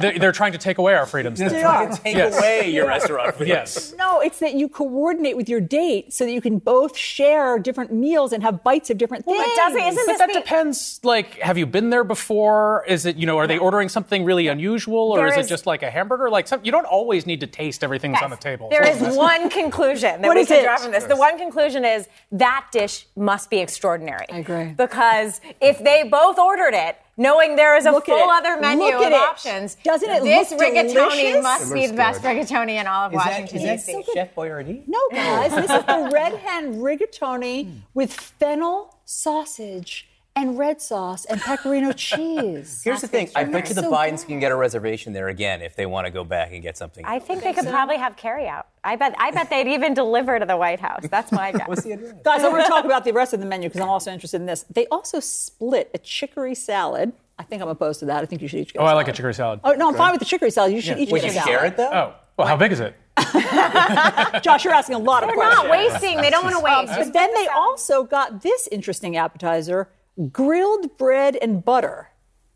[0.00, 1.38] They- They're trying to take away our freedoms.
[1.38, 2.36] They're trying to take Yes.
[2.38, 3.42] away your restaurant freedom.
[3.62, 3.94] Yes.
[3.98, 7.92] No, it's that you coordinate with your date so that you can both share different
[7.92, 9.36] meals and have bites of different things.
[9.38, 11.00] But doesn't isn't But that the, depends.
[11.02, 12.84] Like, have you been there before?
[12.88, 15.48] Is it, you know, are they ordering something really unusual, or There is, is- it
[15.48, 16.30] just like a hamburger?
[16.30, 18.68] Like, some, you don't always need to taste everything that's on the table.
[18.70, 20.64] There is one conclusion that What we is can it?
[20.64, 21.04] draw from this.
[21.04, 24.26] The one conclusion is that dish must be extraordinary.
[24.30, 24.64] I agree.
[24.72, 29.06] Because if they both ordered it, knowing there is a Look full other menu Look
[29.06, 31.42] of options, Doesn't it this look rigatoni delicious?
[31.42, 32.36] must be the best good.
[32.36, 34.04] rigatoni in all of Washington D.C.
[34.14, 34.82] Chef Boyardee?
[34.86, 41.40] No, guys, this is the red hen rigatoni with fennel sausage and red sauce and
[41.40, 42.82] pecorino cheese.
[42.82, 43.28] Here's the thing.
[43.36, 44.28] I bet you the So Bidens good.
[44.28, 47.04] can get a reservation there again if they want to go back and get something.
[47.04, 48.64] I think they could probably have carryout.
[48.82, 49.14] I bet.
[49.18, 51.06] I bet they'd even deliver to the White House.
[51.10, 51.68] That's my guess.
[51.68, 52.14] What's the address?
[52.24, 54.40] Guys, I want to talk about the rest of the menu because I'm also interested
[54.40, 54.64] in this.
[54.70, 57.12] They also split a chicory salad.
[57.38, 58.22] I think I'm opposed to that.
[58.22, 59.60] I think you should each get Oh, I like a chicory salad.
[59.64, 60.72] Oh, no, I'm fine with the chicory salad.
[60.72, 61.72] You should each Would get you share salad.
[61.72, 61.90] it though?
[61.92, 62.94] Oh, well, how big is it?
[64.42, 65.60] Josh, you're asking a lot of questions.
[65.62, 66.20] They're not wasting.
[66.20, 66.92] They don't want to waste.
[66.98, 69.88] Um, but then they also got this interesting appetizer
[70.30, 72.08] grilled bread and butter.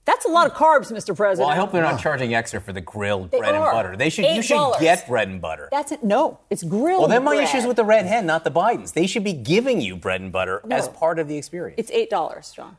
[0.05, 1.17] That's a lot of carbs, Mr.
[1.17, 1.49] President.
[1.49, 3.71] Well, I hope they're not charging extra for the grilled They bread are.
[3.71, 3.97] and butter.
[3.97, 4.25] They should.
[4.27, 5.69] You should get bread and butter.
[5.73, 6.05] That's it.
[6.05, 7.43] No, it's grilled Well, then my bread.
[7.49, 8.93] issues with the red hen, not the Bidens.
[8.93, 11.75] They should be giving you bread and butter as part of the experience.
[11.79, 12.77] It's eight dollars, John.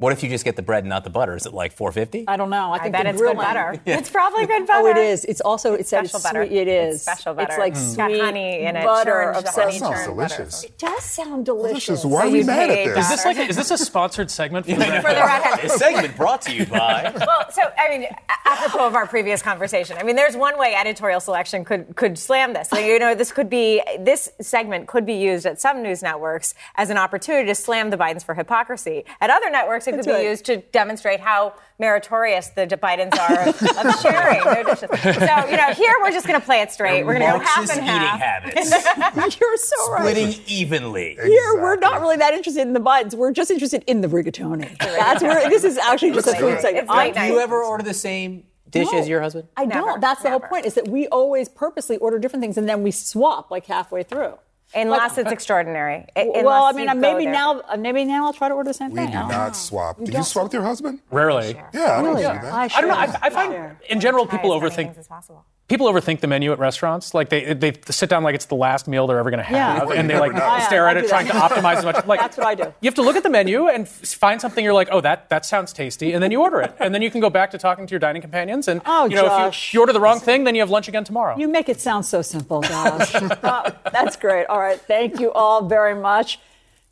[0.00, 1.36] What if you just get the bread and not the butter?
[1.36, 2.24] Is it like four fifty?
[2.26, 2.72] I don't know.
[2.72, 3.80] I I think bet the it's good grilling- butter.
[3.86, 4.80] It's probably good butter.
[4.80, 5.24] Oh, it is.
[5.26, 6.46] It's also it said special it's butter.
[6.46, 6.56] sweet.
[6.58, 7.48] It is It's special butter.
[7.50, 7.94] It's like Mm.
[7.94, 10.36] sweet Got honey in it, butter churned of honey some- Sounds churned butter.
[10.36, 10.64] delicious.
[10.64, 11.70] It does sound delicious.
[11.86, 12.04] Delicious.
[12.06, 12.94] Why are we mad at that.
[12.96, 13.04] this?
[13.04, 15.60] Is this like is this a sponsored segment for For the the redhead.
[15.62, 17.12] this segment brought to you by.
[17.14, 18.06] Well, so I mean,
[18.46, 22.54] apropos of our previous conversation, I mean, there's one way editorial selection could could slam
[22.54, 22.72] this.
[22.72, 26.54] Like, you know, this could be this segment could be used at some news networks
[26.76, 29.04] as an opportunity to slam the Bidens for hypocrisy.
[29.20, 30.24] At other networks, it could That's be right.
[30.30, 34.90] used to demonstrate how meritorious the Bidens are of, of sharing their dishes.
[35.00, 37.04] So, you know, here we're just going to play it straight.
[37.04, 38.20] We're going to go half Marxist and eating half.
[38.20, 40.00] habits, You're so right.
[40.14, 41.16] splitting evenly.
[41.22, 43.14] Here, we're not really that interested in the Bidens.
[43.14, 44.76] We're just interested in the rigatoni.
[44.78, 46.88] That's where this is actually just a food segment.
[46.88, 48.98] late I- Do you ever order the same dish No.
[48.98, 49.48] as your husband?
[49.56, 50.00] I Never, don't.
[50.00, 50.66] That's the whole point.
[50.66, 54.34] Is that we always purposely order different things and then we swap like halfway through.
[54.74, 56.06] Unless it's extraordinary.
[56.14, 57.32] I- well, I mean, you uh, go maybe there.
[57.32, 59.06] now, uh, maybe now I'll try to order the same We thing.
[59.06, 59.98] We don't not swap.
[59.98, 61.00] Do you don't swap with your husband?
[61.10, 61.56] rarely?
[61.74, 62.22] Yeah, I don't Really?
[62.22, 62.44] do that.
[62.44, 62.94] I, I don't know.
[62.94, 63.18] I.
[63.22, 65.44] I find in general people Try as many overthink as possible.
[65.70, 67.14] People overthink the menu at restaurants.
[67.14, 69.86] Like they they sit down like it's the last meal they're ever going to have,
[69.86, 70.58] Well, and they like know.
[70.66, 72.04] stare at it, trying to optimize as much.
[72.10, 72.64] Like That's what I do.
[72.80, 75.46] You have to look at the menu and find something you're like, oh, that that
[75.46, 77.86] sounds tasty, and then you order it, and then you can go back to talking
[77.86, 78.66] to your dining companions.
[78.68, 79.72] And Oh, you know, if Josh.
[79.72, 81.36] you, you order the wrong thing, then you have lunch again tomorrow.
[81.38, 83.14] You make it sound so simple, Josh.
[83.42, 84.46] Uh, that's great.
[84.46, 84.80] All right.
[84.80, 86.38] Thank you all very much.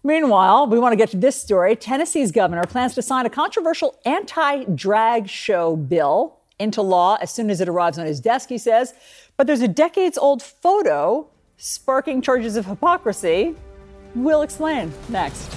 [0.05, 1.75] Meanwhile, we want to get to this story.
[1.77, 7.51] Tennessee's governor plans to sign a controversial anti drag show bill into law as soon
[7.51, 8.95] as it arrives on his desk, he says.
[9.37, 13.55] But there's a decades old photo sparking charges of hypocrisy.
[14.15, 15.55] We'll explain next.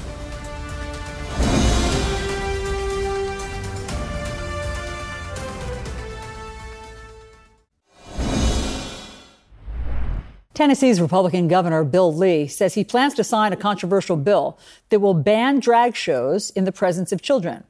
[10.54, 15.16] Tennessee's Republican Governor Bill Lee says he plans to sign a controversial bill that will
[15.16, 17.64] ban drag shows in the presence of children.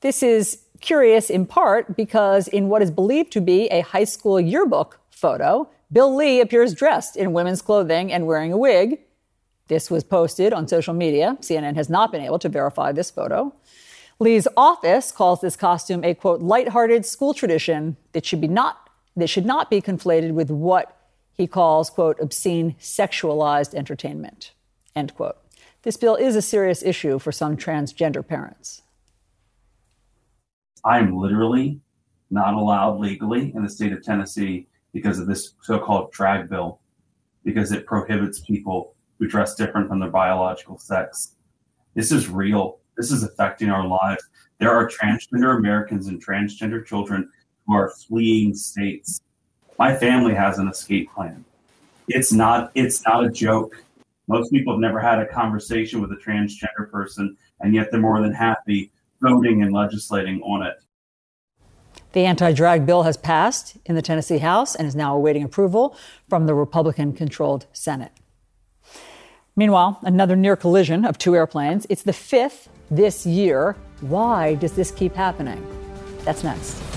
[0.00, 4.38] This is curious in part because in what is believed to be a high school
[4.38, 9.00] yearbook photo, Bill Lee appears dressed in women's clothing and wearing a wig.
[9.68, 11.38] This was posted on social media.
[11.40, 13.54] CNN has not been able to verify this photo.
[14.20, 19.28] Lee's office calls this costume a quote lighthearted school tradition that should be not that
[19.28, 20.96] should not be conflated with what
[21.32, 24.52] he calls quote obscene sexualized entertainment
[24.94, 25.36] end quote.
[25.82, 28.82] This bill is a serious issue for some transgender parents.
[30.84, 31.80] I'm literally
[32.30, 36.80] not allowed legally in the state of Tennessee because of this so-called drag bill,
[37.44, 41.36] because it prohibits people who dress different from their biological sex.
[41.94, 42.78] This is real.
[42.96, 44.24] This is affecting our lives.
[44.58, 47.30] There are transgender Americans and transgender children
[47.66, 49.20] who are fleeing states.
[49.78, 51.44] My family has an escape plan.
[52.08, 53.82] It's not it's not a joke.
[54.28, 58.20] Most people have never had a conversation with a transgender person, and yet they're more
[58.20, 58.90] than happy
[59.24, 60.76] voting and legislating on it.
[62.12, 65.96] The anti drag bill has passed in the Tennessee House and is now awaiting approval
[66.28, 68.12] from the Republican controlled Senate.
[69.56, 71.86] Meanwhile, another near collision of two airplanes.
[71.88, 73.76] It's the fifth this year.
[74.00, 75.64] Why does this keep happening?
[76.24, 76.93] That's next.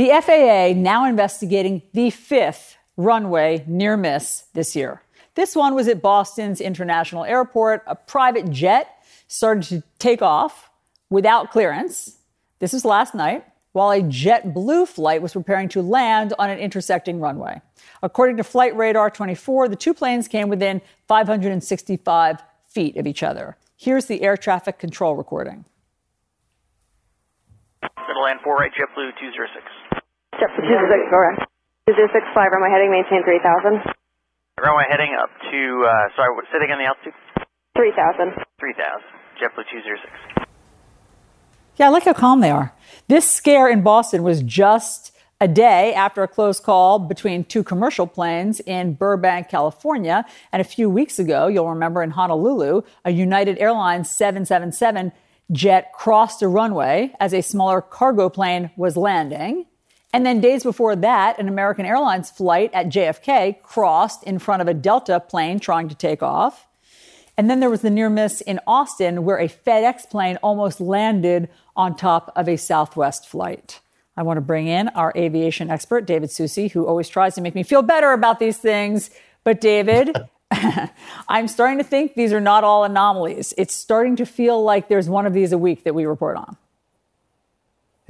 [0.00, 5.02] The FAA now investigating the fifth runway near miss this year.
[5.34, 7.82] This one was at Boston's International Airport.
[7.86, 10.70] A private jet started to take off
[11.10, 12.16] without clearance.
[12.60, 17.20] This was last night, while a JetBlue flight was preparing to land on an intersecting
[17.20, 17.60] runway.
[18.02, 23.58] According to Flight Radar 24, the two planes came within 565 feet of each other.
[23.76, 25.66] Here's the air traffic control recording.
[27.82, 29.79] Middle land 4 right, JetBlue 206.
[30.40, 31.44] JetBlue 206, correct.
[31.92, 33.84] 2065, runway heading, maintain 3000.
[34.56, 37.12] Runway heading up to, uh, sorry, what, say again the altitude?
[37.76, 38.32] 3000.
[38.56, 39.20] 3000.
[39.36, 40.48] JetBlue 206.
[41.76, 42.72] Yeah, I like how calm they are.
[43.08, 48.06] This scare in Boston was just a day after a close call between two commercial
[48.06, 50.24] planes in Burbank, California.
[50.52, 55.12] And a few weeks ago, you'll remember in Honolulu, a United Airlines 777
[55.52, 59.64] jet crossed a runway as a smaller cargo plane was landing.
[60.12, 64.68] And then days before that, an American Airlines flight at JFK crossed in front of
[64.68, 66.66] a Delta plane trying to take off.
[67.36, 71.48] And then there was the near miss in Austin where a FedEx plane almost landed
[71.76, 73.80] on top of a Southwest flight.
[74.16, 77.54] I want to bring in our aviation expert, David Soucie, who always tries to make
[77.54, 79.10] me feel better about these things.
[79.44, 80.14] But, David,
[81.28, 83.54] I'm starting to think these are not all anomalies.
[83.56, 86.56] It's starting to feel like there's one of these a week that we report on.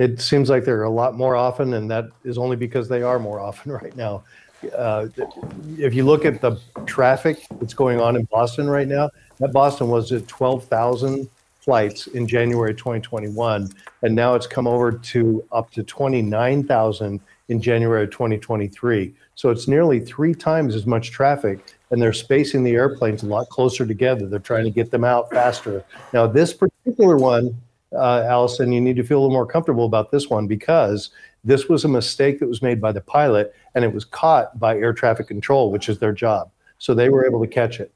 [0.01, 3.19] It seems like they're a lot more often, and that is only because they are
[3.19, 4.25] more often right now.
[4.77, 5.09] Uh,
[5.79, 9.89] if you look at the traffic that's going on in Boston right now, that Boston
[9.89, 11.29] was at 12,000
[11.61, 13.71] flights in January 2021,
[14.03, 19.13] and now it's come over to up to 29,000 in January 2023.
[19.35, 23.51] So it's nearly three times as much traffic, and they're spacing the airplanes a lot
[23.51, 24.27] closer together.
[24.27, 25.85] They're trying to get them out faster.
[26.15, 27.55] Now, this particular one,
[27.97, 31.11] uh, Alisyn, you need to feel a little more comfortable about this one because
[31.43, 34.77] this was a mistake that was made by the pilot, and it was caught by
[34.77, 36.51] air traffic control, which is their job.
[36.79, 37.93] So they were able to catch it.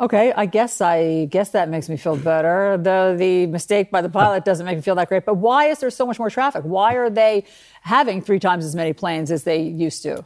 [0.00, 2.76] Okay, I guess I guess that makes me feel better.
[2.76, 5.24] Though the mistake by the pilot doesn't make me feel that great.
[5.24, 6.64] But why is there so much more traffic?
[6.64, 7.44] Why are they
[7.82, 10.24] having three times as many planes as they used to?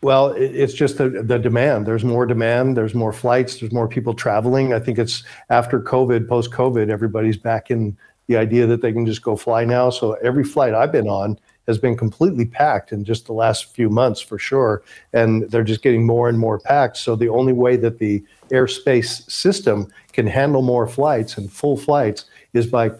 [0.00, 1.86] Well, it's just the, the demand.
[1.86, 2.76] There's more demand.
[2.76, 3.58] There's more flights.
[3.58, 4.72] There's more people traveling.
[4.72, 7.96] I think it's after COVID, post COVID, everybody's back in
[8.28, 9.90] the idea that they can just go fly now.
[9.90, 13.90] So every flight I've been on has been completely packed in just the last few
[13.90, 14.82] months for sure.
[15.12, 16.96] And they're just getting more and more packed.
[16.96, 22.24] So the only way that the airspace system can handle more flights and full flights
[22.52, 22.92] is by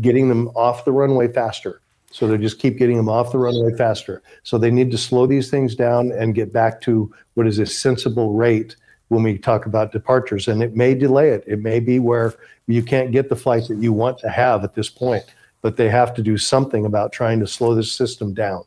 [0.00, 1.80] getting them off the runway faster.
[2.16, 4.22] So they just keep getting them off the runway faster.
[4.42, 7.66] So they need to slow these things down and get back to what is a
[7.66, 8.74] sensible rate
[9.08, 10.48] when we talk about departures.
[10.48, 11.44] And it may delay it.
[11.46, 12.34] It may be where
[12.66, 15.24] you can't get the flights that you want to have at this point
[15.66, 18.62] but they have to do something about trying to slow this system down.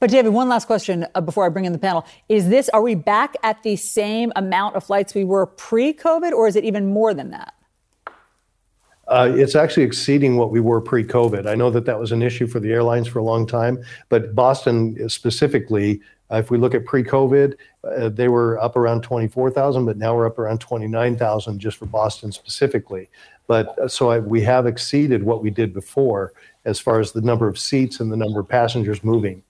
[0.00, 2.82] But David, one last question uh, before I bring in the panel: Is this are
[2.82, 6.86] we back at the same amount of flights we were pre-COVID, or is it even
[6.88, 7.54] more than that?
[9.10, 11.46] Uh, it's actually exceeding what we were pre-COVID.
[11.46, 14.36] I know that that was an issue for the airlines for a long time, but
[14.36, 16.00] Boston specifically,
[16.30, 20.26] uh, if we look at pre-COVID, uh, they were up around 24,000, but now we're
[20.26, 23.08] up around 29,000 just for Boston specifically.
[23.48, 26.32] But uh, so I, we have exceeded what we did before
[26.64, 29.42] as far as the number of seats and the number of passengers moving.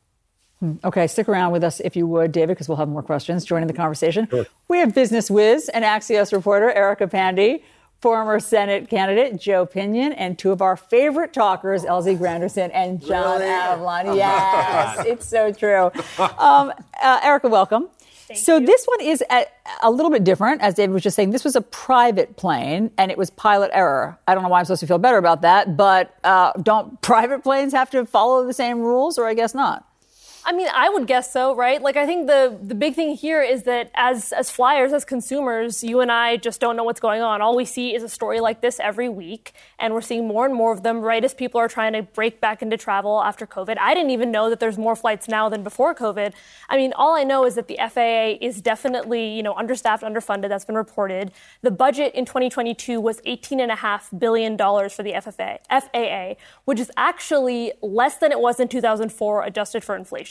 [0.61, 0.74] Hmm.
[0.84, 3.66] Okay, stick around with us if you would, David, because we'll have more questions joining
[3.66, 4.26] the conversation.
[4.30, 4.46] Sure.
[4.68, 7.62] We have Business Whiz and Axios reporter Erica Pandey,
[8.01, 13.40] former Senate candidate Joe Pinion, and two of our favorite talkers, LZ Granderson and John
[13.40, 13.53] really?
[13.53, 14.16] Avlon.
[14.16, 15.90] Yes, it's so true.
[16.18, 16.72] Um,
[17.03, 17.88] uh, Erica, welcome.
[18.30, 18.66] Thank so you.
[18.66, 19.44] this one is a,
[19.82, 21.30] a, little bit different, as David was just saying.
[21.30, 24.18] This was a private plane, and it was pilot error.
[24.28, 27.42] I don't know why I'm supposed to feel better about that, but uh, don't private
[27.42, 29.84] planes have to follow the same rules, or I guess not?
[30.45, 31.82] I mean, I would guess so, right?
[31.82, 35.84] Like, I think the the big thing here is that as as flyers, as consumers,
[35.84, 37.43] you and I just don't know what's going on.
[37.43, 40.55] All we see is a story like this every week, and we're seeing more and
[40.55, 41.01] more of them.
[41.01, 44.30] Right as people are trying to break back into travel after COVID, I didn't even
[44.30, 46.32] know that there's more flights now than before COVID.
[46.70, 50.49] I mean, all I know is that the FAA is definitely, you know, understaffed, underfunded.
[50.49, 51.32] That's been reported.
[51.61, 57.72] The budget in 2022 was 18.5 billion dollars for the FFA, FAA, which is actually
[57.82, 60.30] less than it was in 2004, adjusted for inflation.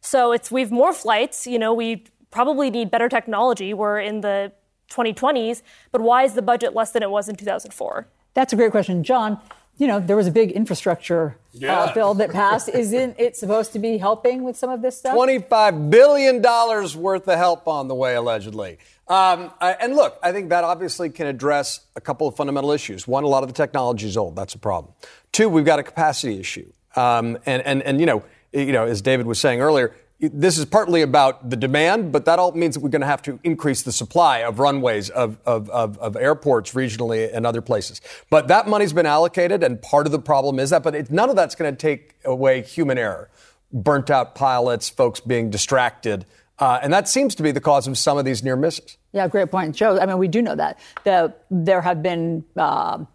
[0.00, 1.46] So it's we've more flights.
[1.46, 3.72] You know, we probably need better technology.
[3.74, 4.52] We're in the
[4.90, 8.06] 2020s, but why is the budget less than it was in 2004?
[8.34, 9.40] That's a great question, John.
[9.78, 11.78] You know, there was a big infrastructure Yeah.
[11.80, 12.68] uh, bill that passed.
[12.74, 15.16] Isn't it supposed to be helping with some of this stuff?
[15.16, 18.78] $25 billion worth of help on the way, allegedly.
[19.08, 23.08] Um, I- and look, I think that obviously can address a couple of fundamental issues.
[23.08, 24.36] One, a lot of the technology is old.
[24.36, 24.92] That's a problem.
[25.32, 26.70] Two, we've got a capacity issue.
[26.94, 28.22] Um, and, and, and, you know,
[28.52, 32.38] you know, as David was saying earlier, this is partly about the demand, but that
[32.38, 35.68] all means that we're going to have to increase the supply of runways, of, of,
[35.70, 38.00] of, of airports regionally and other places.
[38.30, 41.28] But that money's been allocated, and part of the problem is that, but it, none
[41.28, 43.30] of that's going to take away human error.
[43.72, 46.24] Burnt out pilots, folks being distracted.
[46.58, 48.98] Uh, and that seems to be the cause of some of these near misses.
[49.12, 49.98] Yeah, great point, Joe.
[49.98, 53.08] I mean, we do know that the, there have been um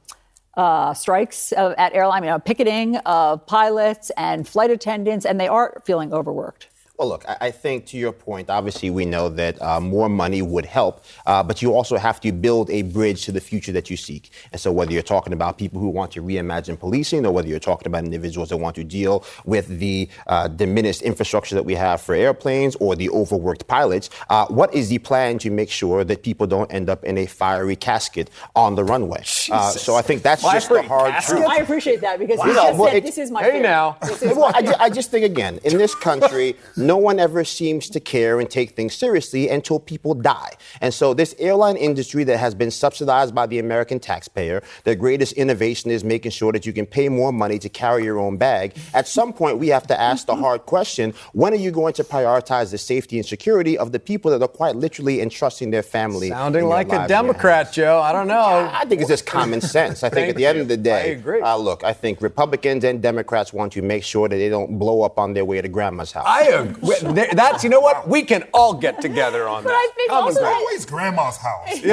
[0.57, 5.81] uh, strikes at airline, you know, picketing of pilots and flight attendants, and they are
[5.85, 6.67] feeling overworked.
[6.97, 10.41] Well, look, I I think to your point, obviously we know that uh, more money
[10.41, 13.89] would help, uh, but you also have to build a bridge to the future that
[13.91, 14.31] you seek.
[14.51, 17.59] And so, whether you're talking about people who want to reimagine policing, or whether you're
[17.59, 22.01] talking about individuals that want to deal with the uh, diminished infrastructure that we have
[22.01, 26.23] for airplanes or the overworked pilots, uh, what is the plan to make sure that
[26.23, 29.21] people don't end up in a fiery casket on the runway?
[29.51, 31.37] Uh, so, I think that's just the hard casket?
[31.37, 31.47] truth.
[31.47, 33.51] I appreciate that because he You know, just well, said, it- "This is my Hey,
[33.51, 33.61] fear.
[33.61, 33.97] now.
[34.01, 36.55] This is Well, my I, ju- I just think again, in this country,
[36.87, 40.53] no one ever seems to care and take things seriously until people die.
[40.79, 45.33] And so, this airline industry that has been subsidized by the American taxpayer, their greatest
[45.33, 48.73] innovation is making sure that you can pay more money to carry your own bag.
[48.93, 52.03] At some point, we have to ask the hard question: When are you going to
[52.03, 56.29] prioritize the safety and security of the people that are quite literally entrusting their family?
[56.29, 57.99] Sounding like a lives in your Democrat, Joe.
[57.99, 58.69] I don't know.
[58.71, 60.03] I think it's just common sense.
[60.03, 61.41] I think at the end of the day, I agree.
[61.41, 65.01] Uh, look, I think Republicans and Democrats want to make sure that they don't blow
[65.01, 66.25] up on their way to grandma's house.
[66.25, 66.76] I agree.
[66.81, 68.07] There- That's, you know what?
[68.07, 69.75] We can all get together on But that.
[69.75, 71.67] I think also Always grandma's house.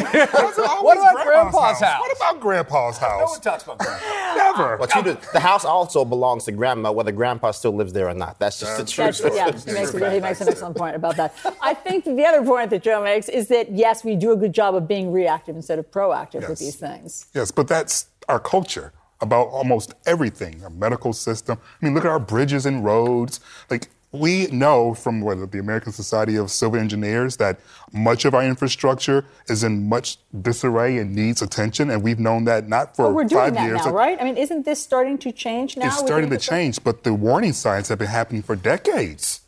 [0.85, 2.01] What about grandpa's house?
[2.01, 3.21] What about grandpa's house?
[3.21, 4.05] No one talks about grandpa.
[4.37, 4.77] Never.
[4.79, 8.15] But you do- the house also belongs to grandma, whether grandpa still lives there or
[8.15, 8.39] not.
[8.39, 9.19] That's just the truth.
[9.19, 11.35] That's, yeah, he makes, he makes an excellent point about that.
[11.63, 14.53] I think the other point that Joe makes is that yes, we do a good
[14.53, 17.27] job of being reactive instead of proactive with these things.
[17.35, 20.63] Yes, but that's our culture about almost everything.
[20.65, 21.59] Our medical system.
[21.81, 23.41] I mean, look at our bridges and roads.
[23.71, 27.59] Like we know from what, the American Society of Civil Engineers that
[27.93, 32.69] much of our infrastructure is in much disarray and needs attention, and we've known that
[32.69, 33.85] not for But we're doing five that years.
[33.85, 34.17] now, right?
[34.21, 35.87] I mean, isn't this starting to change now?
[35.87, 39.41] It's starting to change, but the warning signs have been happening for decades.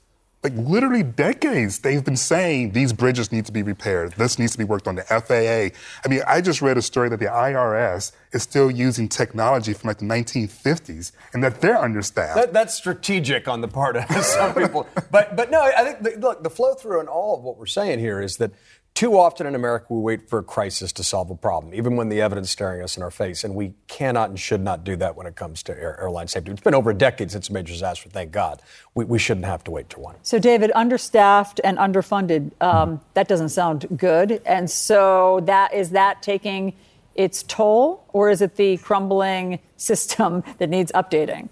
[0.42, 4.12] Like literally decades, they've been saying these bridges need to be repaired.
[4.12, 4.94] This needs to be worked on.
[4.94, 5.76] The FAA.
[6.04, 9.88] I mean, I just read a story that the IRS is still using technology from
[9.88, 12.36] like the 1950s, and that they're understaffed.
[12.36, 14.86] That, that's strategic on the part of some people.
[15.10, 17.66] But but no, I think the, look, the flow through and all of what we're
[17.66, 18.52] saying here is that
[18.96, 22.08] too often in America we wait for a crisis to solve a problem, even when
[22.08, 24.96] the evidence is staring us in our face, and we cannot and should not do
[24.96, 26.50] that when it comes to air, airline safety.
[26.50, 28.08] It's been over a decade since a major disaster.
[28.08, 28.62] Thank God.
[28.94, 30.16] We, we shouldn't have to wait till one.
[30.22, 34.40] So, David, understaffed and underfunded, um, that doesn't sound good.
[34.46, 36.72] And so, that is that taking
[37.14, 41.50] its toll, or is it the crumbling system that needs updating?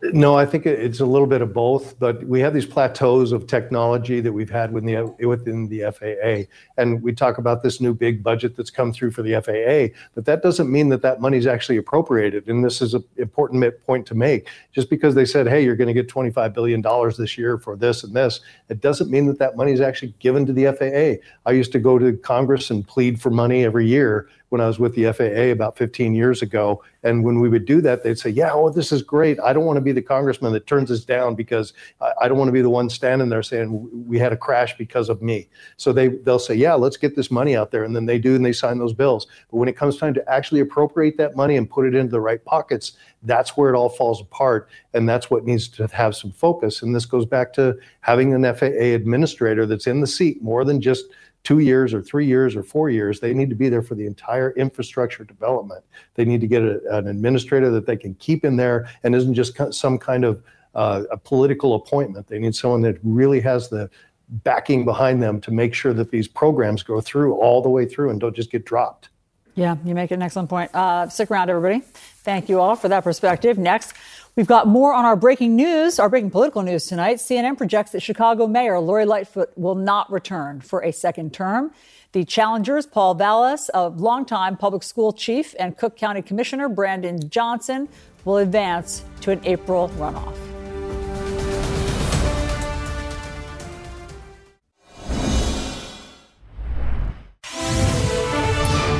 [0.00, 3.48] No, I think it's a little bit of both, but we have these plateaus of
[3.48, 6.48] technology that we've had within the, within the FAA.
[6.80, 10.24] And we talk about this new big budget that's come through for the FAA, but
[10.24, 12.46] that doesn't mean that that money's actually appropriated.
[12.46, 14.46] And this is an important point to make.
[14.70, 16.80] Just because they said, hey, you're going to get $25 billion
[17.18, 18.38] this year for this and this,
[18.68, 21.20] it doesn't mean that that money is actually given to the FAA.
[21.44, 24.78] I used to go to Congress and plead for money every year when I was
[24.78, 26.82] with the FAA about 15 years ago.
[27.02, 29.38] And when we would do that, they'd say, Yeah, oh, this is great.
[29.40, 32.38] I don't want to be the congressman that turns us down because I, I don't
[32.38, 35.48] want to be the one standing there saying we had a crash because of me.
[35.76, 37.84] So they, they'll say, Yeah, let's get this money out there.
[37.84, 39.26] And then they do, and they sign those bills.
[39.50, 42.20] But when it comes time to actually appropriate that money and put it into the
[42.20, 42.92] right pockets,
[43.22, 44.68] that's where it all falls apart.
[44.94, 46.82] And that's what needs to have some focus.
[46.82, 50.80] And this goes back to having an FAA administrator that's in the seat more than
[50.80, 51.06] just
[51.44, 53.20] two years or three years or four years.
[53.20, 55.84] They need to be there for the entire infrastructure development.
[56.14, 59.34] They need to get a, an administrator that they can keep in there and isn't
[59.34, 60.42] just some kind of
[60.74, 62.26] uh, a political appointment.
[62.26, 63.90] They need someone that really has the
[64.28, 68.10] backing behind them to make sure that these programs go through all the way through
[68.10, 69.08] and don't just get dropped.
[69.54, 70.72] Yeah, you make an excellent point.
[70.72, 71.80] Uh, stick around, everybody.
[71.80, 73.58] Thank you all for that perspective.
[73.58, 73.92] Next,
[74.38, 77.16] we've got more on our breaking news, our breaking political news tonight.
[77.16, 81.72] CNN projects that Chicago Mayor Lori Lightfoot will not return for a second term.
[82.12, 87.88] The challengers, Paul Vallas, a longtime public school chief, and Cook County Commissioner Brandon Johnson,
[88.24, 90.57] will advance to an April runoff.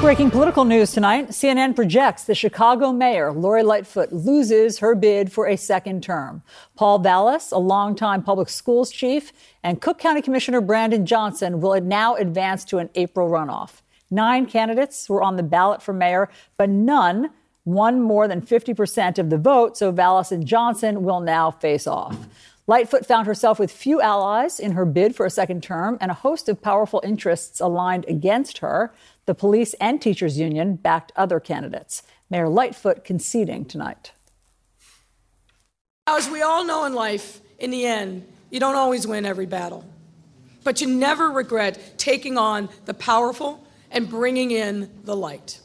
[0.01, 5.49] Breaking political news tonight CNN projects the Chicago mayor, Lori Lightfoot, loses her bid for
[5.49, 6.45] a second term.
[6.77, 9.33] Paul Vallas, a longtime public schools chief,
[9.65, 13.83] and Cook County Commissioner Brandon Johnson will now advance to an April runoff.
[14.09, 17.31] Nine candidates were on the ballot for mayor, but none
[17.65, 22.17] won more than 50% of the vote, so Vallas and Johnson will now face off.
[22.69, 26.15] Lightfoot found herself with few allies in her bid for a second term and a
[26.15, 28.93] host of powerful interests aligned against her.
[29.29, 32.03] The police and teachers union backed other candidates.
[32.31, 34.13] Mayor Lightfoot conceding tonight.
[36.07, 39.85] As we all know in life, in the end, you don't always win every battle,
[40.65, 45.61] but you never regret taking on the powerful and bringing in the light.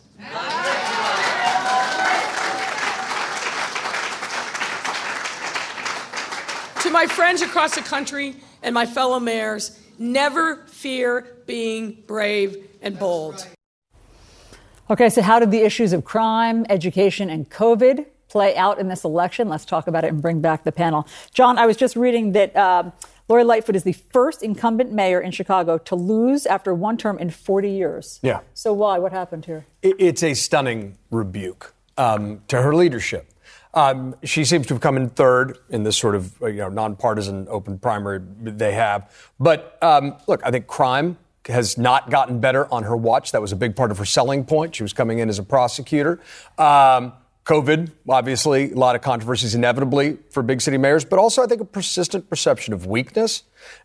[6.81, 12.99] to my friends across the country and my fellow mayors, never fear being brave and
[12.99, 13.47] bold.
[14.89, 19.03] Okay, so how did the issues of crime, education, and COVID play out in this
[19.03, 19.47] election?
[19.47, 21.07] Let's talk about it and bring back the panel.
[21.33, 22.91] John, I was just reading that uh,
[23.29, 27.29] Lori Lightfoot is the first incumbent mayor in Chicago to lose after one term in
[27.29, 28.19] 40 years.
[28.21, 28.41] Yeah.
[28.53, 28.99] So why?
[28.99, 29.65] What happened here?
[29.81, 33.29] It's a stunning rebuke um, to her leadership.
[33.73, 37.47] Um, she seems to have come in third in this sort of you know nonpartisan
[37.49, 39.11] open primary they have.
[39.39, 41.17] But um, look, I think crime
[41.47, 43.31] has not gotten better on her watch.
[43.31, 44.75] That was a big part of her selling point.
[44.75, 46.19] She was coming in as a prosecutor.
[46.57, 47.13] Um,
[47.45, 51.59] COVID, obviously, a lot of controversies inevitably for big city mayors, but also I think
[51.59, 53.43] a persistent perception of weakness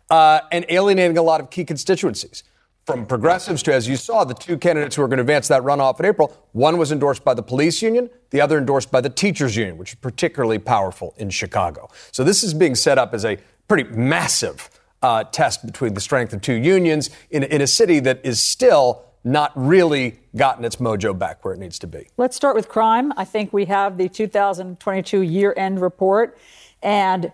[0.09, 2.43] uh, and alienating a lot of key constituencies.
[2.85, 5.61] From progressives to, as you saw, the two candidates who are going to advance that
[5.61, 9.09] runoff in April, one was endorsed by the police union, the other endorsed by the
[9.09, 11.89] teachers union, which is particularly powerful in Chicago.
[12.11, 13.37] So this is being set up as a
[13.67, 14.69] pretty massive
[15.01, 19.05] uh, test between the strength of two unions in, in a city that is still
[19.23, 22.07] not really gotten its mojo back where it needs to be.
[22.17, 23.13] Let's start with crime.
[23.17, 26.37] I think we have the 2022 year end report
[26.81, 27.31] and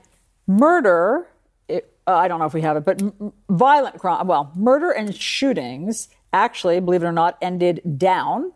[0.48, 1.28] murder.
[1.68, 4.92] It, uh, I don't know if we have it, but m- violent crime, well, murder
[4.92, 8.52] and shootings actually, believe it or not, ended down.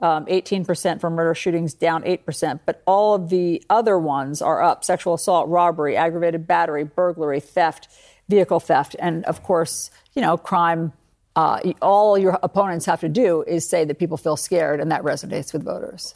[0.00, 2.60] Um, 18% for murder shootings, down 8%.
[2.66, 7.88] But all of the other ones are up sexual assault, robbery, aggravated battery, burglary, theft
[8.28, 8.96] vehicle theft.
[8.98, 10.92] And of course, you know, crime,
[11.36, 15.02] uh, all your opponents have to do is say that people feel scared, and that
[15.02, 16.14] resonates with voters.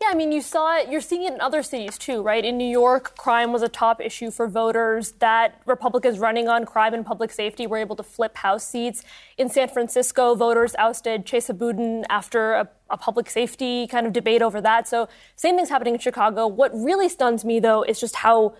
[0.00, 2.44] Yeah, I mean, you saw it, you're seeing it in other cities too, right?
[2.44, 5.12] In New York, crime was a top issue for voters.
[5.20, 9.04] That Republicans running on crime and public safety were able to flip House seats.
[9.38, 14.42] In San Francisco, voters ousted Chesa Boudin after a, a public safety kind of debate
[14.42, 14.88] over that.
[14.88, 16.48] So, same thing's happening in Chicago.
[16.48, 18.54] What really stuns me, though, is just how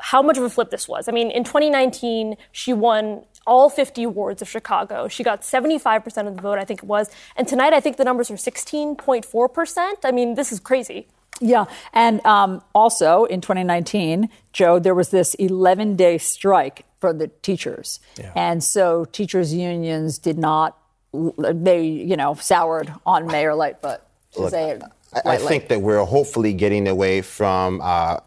[0.00, 1.08] how much of a flip this was.
[1.08, 5.08] I mean, in 2019, she won all 50 wards of Chicago.
[5.08, 7.10] She got 75% of the vote, I think it was.
[7.36, 9.94] And tonight, I think the numbers are 16.4%.
[10.04, 11.08] I mean, this is crazy.
[11.40, 11.66] Yeah.
[11.92, 18.00] And um, also in 2019, Joe, there was this 11 day strike for the teachers.
[18.18, 18.32] Yeah.
[18.34, 20.76] And so teachers' unions did not,
[21.12, 24.00] they, you know, soured on Mayor Lightfoot.
[24.36, 24.78] Look, I,
[25.24, 28.18] I think that we're hopefully getting away from uh,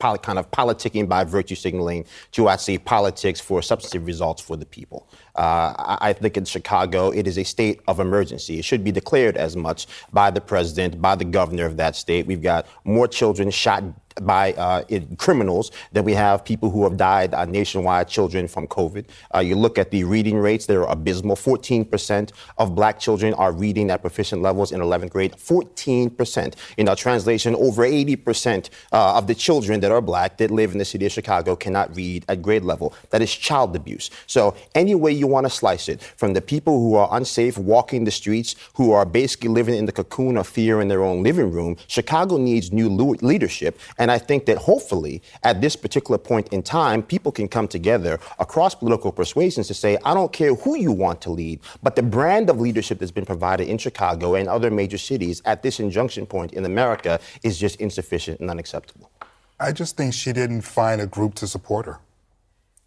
[0.00, 5.08] kind of politicking by virtue signaling to actually politics for substantive results for the people.
[5.36, 8.58] Uh, I think in Chicago, it is a state of emergency.
[8.58, 12.26] It should be declared as much by the president, by the governor of that state.
[12.26, 13.84] We've got more children shot
[14.22, 14.82] by uh,
[15.18, 19.06] criminals that we have people who have died uh, nationwide, children from COVID.
[19.34, 21.36] Uh, you look at the reading rates, they're abysmal.
[21.36, 25.32] 14% of black children are reading at proficient levels in 11th grade.
[25.32, 26.54] 14%.
[26.76, 30.78] In our translation, over 80% uh, of the children that are black that live in
[30.78, 32.94] the city of Chicago cannot read at grade level.
[33.10, 34.10] That is child abuse.
[34.26, 38.04] So, any way you want to slice it, from the people who are unsafe walking
[38.04, 41.50] the streets, who are basically living in the cocoon of fear in their own living
[41.50, 43.78] room, Chicago needs new leadership.
[43.98, 48.18] And I think that hopefully at this particular point in time, people can come together
[48.38, 52.02] across political persuasions to say, I don't care who you want to lead, but the
[52.02, 56.26] brand of leadership that's been provided in Chicago and other major cities at this injunction
[56.26, 59.10] point in America is just insufficient and unacceptable.
[59.58, 61.98] I just think she didn't find a group to support her.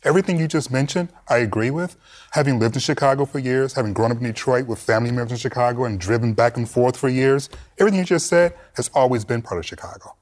[0.05, 1.95] Everything you just mentioned, I agree with.
[2.31, 5.37] Having lived in Chicago for years, having grown up in Detroit with family members in
[5.37, 9.41] Chicago and driven back and forth for years, everything you just said has always been
[9.41, 10.15] part of Chicago.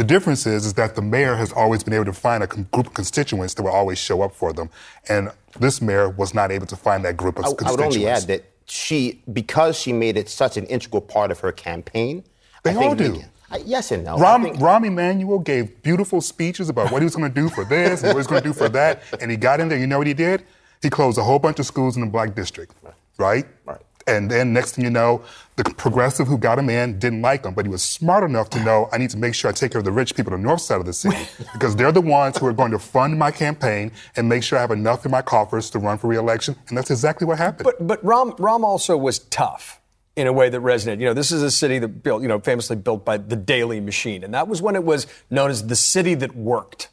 [0.00, 2.66] The difference is, is that the mayor has always been able to find a con-
[2.72, 4.70] group of constituents that will always show up for them.
[5.10, 7.96] And this mayor was not able to find that group of I, I would constituents.
[7.96, 12.24] only add that she, because she made it such an integral part of her campaign.
[12.62, 13.22] They I think all do.
[13.50, 14.16] I- yes and no.
[14.16, 17.66] Rahm, think- Rahm Emanuel gave beautiful speeches about what he was going to do for
[17.66, 19.02] this and what he was going to do for that.
[19.20, 19.78] And he got in there.
[19.78, 20.44] You know what he did?
[20.80, 22.72] He closed a whole bunch of schools in the black district,
[23.18, 23.44] right?
[23.66, 23.82] Right.
[24.06, 25.22] And then next thing you know,
[25.56, 28.64] the progressive who got him in didn't like him, but he was smart enough to
[28.64, 30.46] know I need to make sure I take care of the rich people on the
[30.46, 31.18] north side of the city
[31.52, 34.62] because they're the ones who are going to fund my campaign and make sure I
[34.62, 36.56] have enough in my coffers to run for reelection.
[36.68, 37.64] And that's exactly what happened.
[37.64, 39.80] But but Rahm Rahm also was tough
[40.16, 41.00] in a way that resonated.
[41.00, 43.80] You know, this is a city that built, you know, famously built by the Daley
[43.80, 46.88] Machine, and that was when it was known as the city that worked.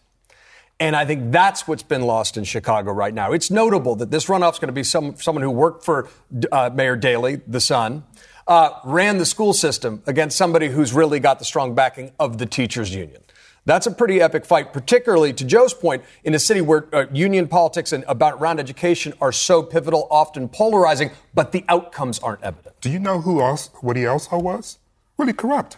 [0.80, 3.32] And I think that's what's been lost in Chicago right now.
[3.32, 6.08] It's notable that this runoff's going to be some, someone who worked for
[6.52, 8.04] uh, Mayor Daley, the son,
[8.48, 12.46] uh, ran the school system against somebody who's really got the strong backing of the
[12.46, 13.22] teachers union.
[13.66, 17.48] That's a pretty epic fight, particularly to Joe's point, in a city where uh, union
[17.50, 22.80] politics and about around education are so pivotal, often polarizing, but the outcomes aren't evident.
[22.80, 24.78] Do you know who else, what he also was?
[25.18, 25.78] Really corrupt.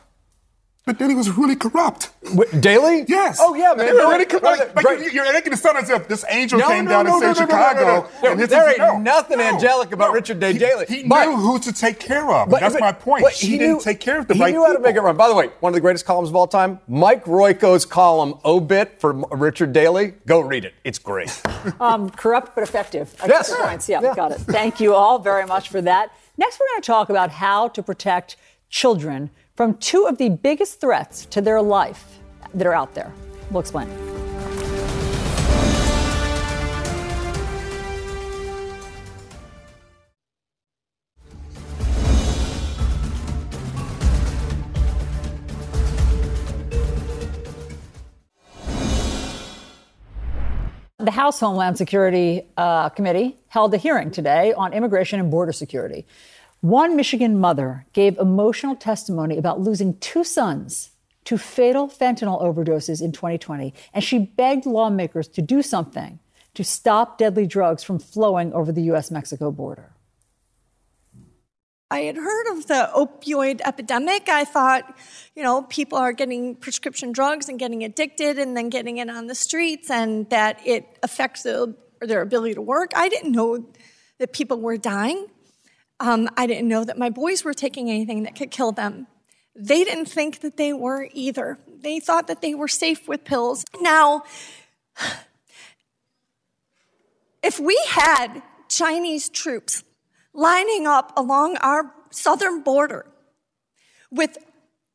[0.86, 2.10] But Daley was really corrupt.
[2.62, 3.06] Daley?
[3.08, 3.38] Yes.
[3.40, 3.86] Oh, yeah, man.
[3.86, 4.46] They were really corrupt.
[4.46, 5.00] right, Like, right.
[5.00, 7.22] you- You're making it sound as if this angel No, came no, down no, and
[7.22, 7.86] no, saved no, no, no, Chicago.
[7.86, 8.32] no, no.
[8.32, 10.14] and this There is- ain't no, nothing no, angelic about no.
[10.16, 10.86] Richard Day He- Daley.
[10.90, 12.50] He, But- knew who to take care of.
[12.50, 13.24] But- That's but- my point.
[13.24, 15.02] but he, didn't knew- take care of the he right knew how to make it
[15.02, 15.16] run.
[15.16, 19.00] By the way, one of the greatest columns of all time, Mike Royko's column "Obit"
[19.00, 20.14] for Richard Daley.
[20.26, 20.74] Go read it.
[20.84, 21.30] It's great.
[21.80, 23.14] Um, corrupt but effective.
[23.22, 23.50] I Yes.
[23.54, 23.92] get the.
[23.92, 24.40] Yeah, got it.
[24.40, 26.10] Thank you all very much for that.
[26.38, 28.38] Next, we're going to talk about how to protect
[28.70, 32.20] children from two of the biggest threats to their life
[32.54, 33.12] that are out there.
[33.52, 33.90] We'll explain.
[51.00, 56.06] The House Homeland Security uh, Committee held a hearing today on immigration and border security.
[56.62, 60.92] One Michigan mother gave emotional testimony about losing two sons
[61.24, 66.20] to fatal fentanyl overdoses in 2020, and she begged lawmakers to do something
[66.56, 69.10] to stop deadly drugs from flowing over the U.S.
[69.10, 69.94] Mexico border.
[71.92, 74.28] I had heard of the opioid epidemic.
[74.28, 74.98] I thought,
[75.36, 79.28] you know, people are getting prescription drugs and getting addicted and then getting it on
[79.28, 82.92] the streets and that it affects the, their ability to work.
[82.96, 83.66] I didn't know
[84.20, 85.28] that people were dying.
[86.00, 89.08] Um, I didn't know that my boys were taking anything that could kill them.
[89.56, 91.58] They didn't think that they were either.
[91.68, 93.66] They thought that they were safe with pills.
[93.82, 94.24] Now,
[97.44, 99.84] if we had Chinese troops
[100.34, 103.06] lining up along our southern border
[104.10, 104.38] with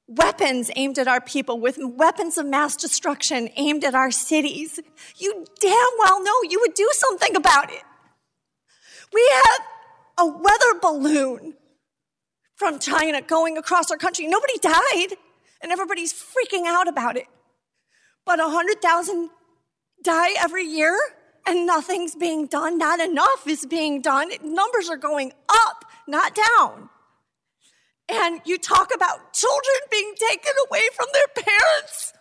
[0.06, 4.80] weapons aimed at our people, with weapons of mass destruction aimed at our cities,
[5.16, 7.82] you damn well know you would do something about it.
[9.12, 9.58] We had
[10.18, 11.54] a weather balloon
[12.56, 14.26] from China going across our country.
[14.26, 15.16] Nobody died,
[15.60, 17.26] and everybody's freaking out about it.
[18.24, 19.30] But 100,000
[20.02, 20.96] die every year
[21.46, 22.78] and nothing's being done.
[22.78, 24.30] Not enough is being done.
[24.42, 26.88] Numbers are going up, not down.
[28.08, 32.12] And you talk about children being taken away from their parents.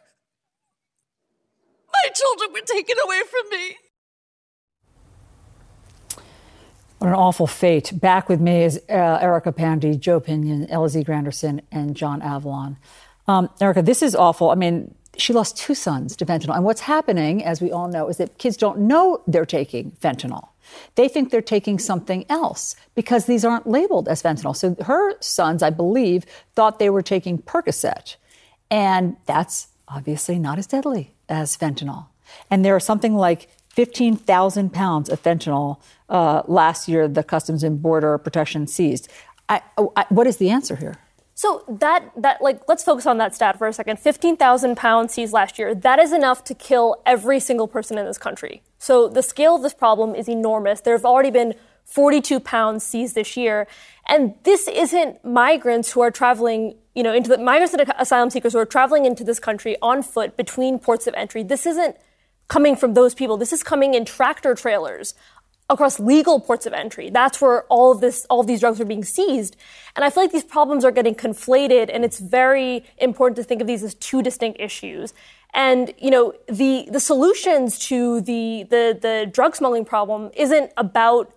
[1.91, 3.75] My children were taken away from me.
[7.03, 7.99] What an awful fate.
[7.99, 12.77] Back with me is uh, Erica Pandey, Joe Pinion, LZ Granderson, and John Avlon.
[13.27, 14.51] Um, Erica, this is awful.
[14.51, 16.55] I mean, she lost two sons to fentanyl.
[16.55, 20.47] And what's happening, as we all know, is that kids don't know they're taking fentanyl.
[20.95, 24.55] They think they're taking something else because these aren't labeled as fentanyl.
[24.55, 26.25] So her sons, I believe,
[26.55, 28.15] thought they were taking Percocet.
[28.71, 32.05] And that's obviously not as deadly as fentanyl.
[32.49, 37.81] And there are something like 15,000 pounds of fentanyl uh, last year the Customs and
[37.81, 39.09] Border Protection seized.
[39.49, 39.61] I,
[39.95, 40.97] I, what is the answer here?
[41.35, 43.99] So that that like let's focus on that stat for a second.
[43.99, 45.73] Fifteen thousand pounds seized last year.
[45.73, 48.61] That is enough to kill every single person in this country.
[48.77, 50.81] So the scale of this problem is enormous.
[50.81, 51.55] There have already been
[51.85, 53.67] 42 pounds seized this year,
[54.07, 58.53] and this isn't migrants who are traveling, you know, into the migrants and asylum seekers
[58.53, 61.43] who are traveling into this country on foot between ports of entry.
[61.43, 61.97] This isn't
[62.53, 63.35] coming from those people.
[63.35, 65.15] This is coming in tractor trailers
[65.71, 67.09] across legal ports of entry.
[67.09, 69.55] That's where all of this, all of these drugs are being seized.
[69.95, 73.59] And I feel like these problems are getting conflated, and it's very important to think
[73.59, 75.15] of these as two distinct issues.
[75.55, 81.33] And you know, the the solutions to the the the drug smuggling problem isn't about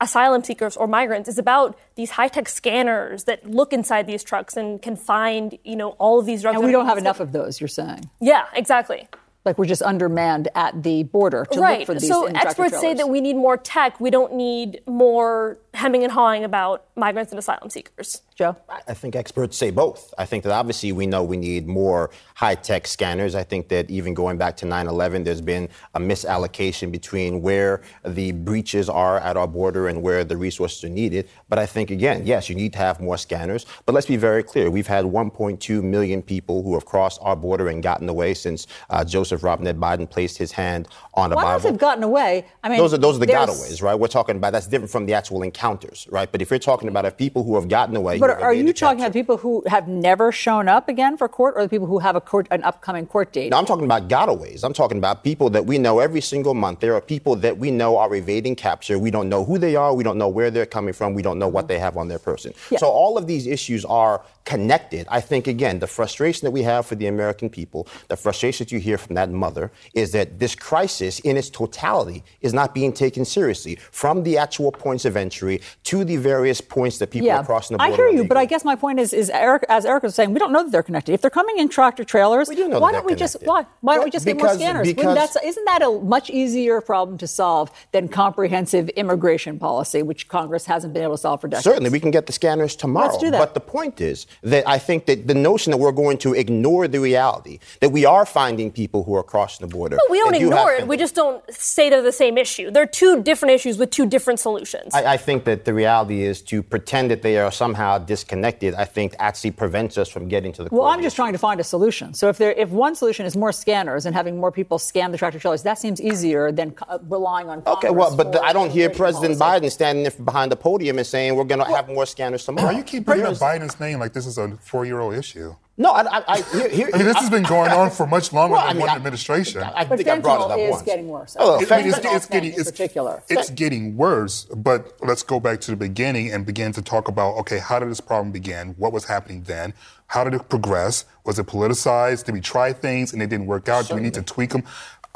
[0.00, 1.28] asylum seekers or migrants.
[1.28, 5.76] It's about these high tech scanners that look inside these trucks and can find you
[5.76, 6.56] know all of these drugs.
[6.56, 8.10] And we don't have enough of those, you're saying.
[8.20, 9.08] Yeah, exactly.
[9.46, 11.78] Like we're just undermanned at the border to right.
[11.78, 14.00] look for these so experts say that we need more tech.
[14.00, 18.22] We don't need more hemming and hawing about migrants and asylum seekers.
[18.36, 18.54] Joe?
[18.68, 20.12] I think experts say both.
[20.18, 23.34] I think that obviously we know we need more high tech scanners.
[23.34, 27.80] I think that even going back to 9 11, there's been a misallocation between where
[28.04, 31.30] the breaches are at our border and where the resources are needed.
[31.48, 33.64] But I think, again, yes, you need to have more scanners.
[33.86, 34.70] But let's be very clear.
[34.70, 39.02] We've had 1.2 million people who have crossed our border and gotten away since uh,
[39.02, 41.70] Joseph Robinette Biden placed his hand on a Why Bible.
[41.70, 42.44] have gotten away?
[42.62, 43.94] I mean, those are those are the there's- gotaways, right?
[43.94, 46.30] We're talking about that's different from the actual encounters, right?
[46.30, 49.00] But if you're talking about if people who have gotten away, But are you talking
[49.00, 52.16] about people who have never shown up again for court, or the people who have
[52.16, 53.50] a court, an upcoming court date?
[53.50, 54.64] No, I'm talking about gotaways.
[54.64, 56.80] I'm talking about people that we know every single month.
[56.80, 58.98] There are people that we know are evading capture.
[58.98, 59.94] We don't know who they are.
[59.94, 61.14] We don't know where they're coming from.
[61.14, 62.52] We don't know what they have on their person.
[62.78, 65.06] So all of these issues are connected.
[65.10, 68.72] I think, again, the frustration that we have for the American people, the frustration that
[68.72, 72.92] you hear from that mother, is that this crisis in its totality is not being
[72.92, 77.38] taken seriously from the actual points of entry to the various points that people yeah,
[77.38, 78.06] are crossing the I border.
[78.06, 80.38] hear you, but I guess my point is, is Eric, as Eric was saying, we
[80.38, 81.12] don't know that they're connected.
[81.12, 83.48] If they're coming in tractor trailers, know that why don't we just connected.
[83.48, 84.86] why why don't we just get more scanners?
[84.88, 90.28] Because- that's, isn't that a much easier problem to solve than comprehensive immigration policy, which
[90.28, 91.64] Congress hasn't been able to solve for decades?
[91.64, 93.06] Certainly, we can get the scanners tomorrow.
[93.06, 93.38] Let's do that.
[93.38, 96.88] But the point is that I think that the notion that we're going to ignore
[96.88, 99.96] the reality that we are finding people who are crossing the border.
[99.96, 100.88] But we don't ignore have it.
[100.88, 102.70] We just don't say they're the same issue.
[102.70, 104.94] They're two different issues with two different solutions.
[104.94, 108.74] I, I think that the reality is to pretend that they are somehow disconnected.
[108.74, 110.68] I think actually prevents us from getting to the.
[110.70, 112.14] Well, I'm just trying to find a solution.
[112.14, 115.18] So if there, if one solution is more scanners and having more people scan the
[115.18, 117.62] tractor trailers, that seems easier than uh, relying on.
[117.66, 119.66] Okay, well, but the, I don't hear President policy.
[119.66, 122.68] Biden standing there behind the podium and saying we're going to have more scanners tomorrow.
[122.68, 125.54] Why you keep bringing up Biden's name like this is a four-year-old issue?
[125.78, 128.32] No, I, I, I, here, here, I mean, this has been going on for much
[128.32, 129.62] longer Well, I than mean, one I- administration.
[129.62, 130.82] I But think I brought it up is once.
[130.84, 131.36] getting worse.
[131.38, 133.22] Oh, I mean, it's, Fentanyl it's getting it's, particular.
[133.28, 134.44] it's getting worse.
[134.46, 137.90] But let's go back to the beginning and begin to talk about okay, how did
[137.90, 138.74] this problem begin?
[138.78, 139.74] What was happening then?
[140.08, 141.04] How did it progress?
[141.24, 142.24] Was it politicized?
[142.24, 143.88] Did we try things and it didn't work out?
[143.88, 144.62] Do we need to tweak them?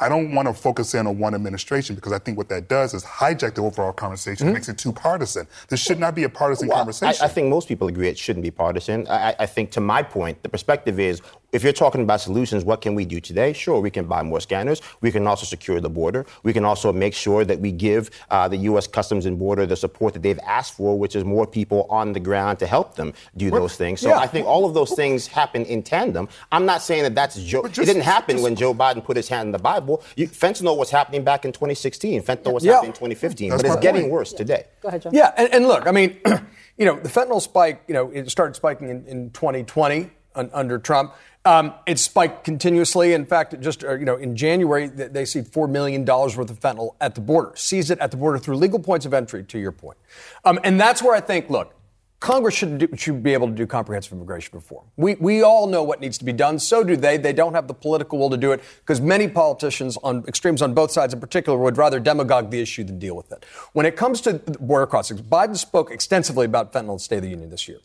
[0.01, 2.95] I don't want to focus in on one administration because I think what that does
[2.95, 4.55] is hijack the overall conversation, It hmm?
[4.55, 5.47] makes it too partisan.
[5.69, 7.23] This should not be a partisan Well, conversation.
[7.25, 9.07] I think most people agree it shouldn't be partisan.
[9.09, 11.21] I, I- I think, to my point, the perspective is
[11.53, 13.53] if you're talking about solutions, what can we do today?
[13.53, 14.81] Sure, we can buy more scanners.
[15.01, 16.27] We can also secure the border.
[16.43, 18.87] We can also make sure that we give uh, the U.S.
[18.87, 22.21] Customs and Border the support that they've asked for, which is more people on the
[22.21, 24.01] ground to help them do those things.
[24.01, 24.19] So yeah.
[24.19, 26.29] I think all of those things happen in tandem.
[26.53, 27.65] I'm not saying that that's Joe.
[27.65, 30.03] it didn't happen when Joe Biden put his hand in the Bible.
[30.17, 32.23] You, fentanyl was happening back in 2016.
[32.23, 32.75] Fentanyl was Yeah.
[32.75, 33.51] happening in 2015.
[33.51, 34.13] That's but it's my getting point.
[34.13, 34.65] worse today.
[34.83, 35.15] Go ahead, John.
[35.15, 36.19] Yeah, and, and look, I mean,
[36.79, 40.79] you know, the fentanyl spike, you know, it started spiking in, in 2020 un, under
[40.79, 41.15] Trump.
[41.45, 43.15] Um, it spiked continuously.
[43.15, 46.61] In fact, just uh, you know, in January, they seized four million dollars worth of
[46.61, 47.53] fentanyl at the border.
[47.55, 49.43] Seized it at the border through legal points of entry.
[49.45, 49.97] To your point,
[50.45, 51.75] um, and that's where I think, look,
[52.21, 54.85] Congress should do, should be able to do comprehensive immigration reform.
[54.99, 56.59] We we all know what needs to be done.
[56.59, 57.17] So do they.
[57.17, 60.75] They don't have the political will to do it because many politicians on extremes on
[60.75, 63.47] both sides, in particular, would rather demagogue the issue than deal with it.
[63.73, 67.31] When it comes to border crossings, Biden spoke extensively about fentanyl at State of the
[67.31, 67.79] Union this year.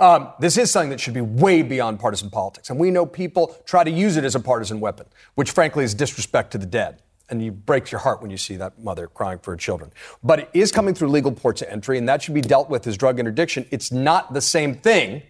[0.00, 2.70] Um, this is something that should be way beyond partisan politics.
[2.70, 5.94] And we know people try to use it as a partisan weapon, which frankly is
[5.94, 7.02] disrespect to the dead.
[7.30, 9.92] And you breaks your heart when you see that mother crying for her children.
[10.24, 12.86] But it is coming through legal ports of entry, and that should be dealt with
[12.86, 13.66] as drug interdiction.
[13.70, 15.22] It's not the same thing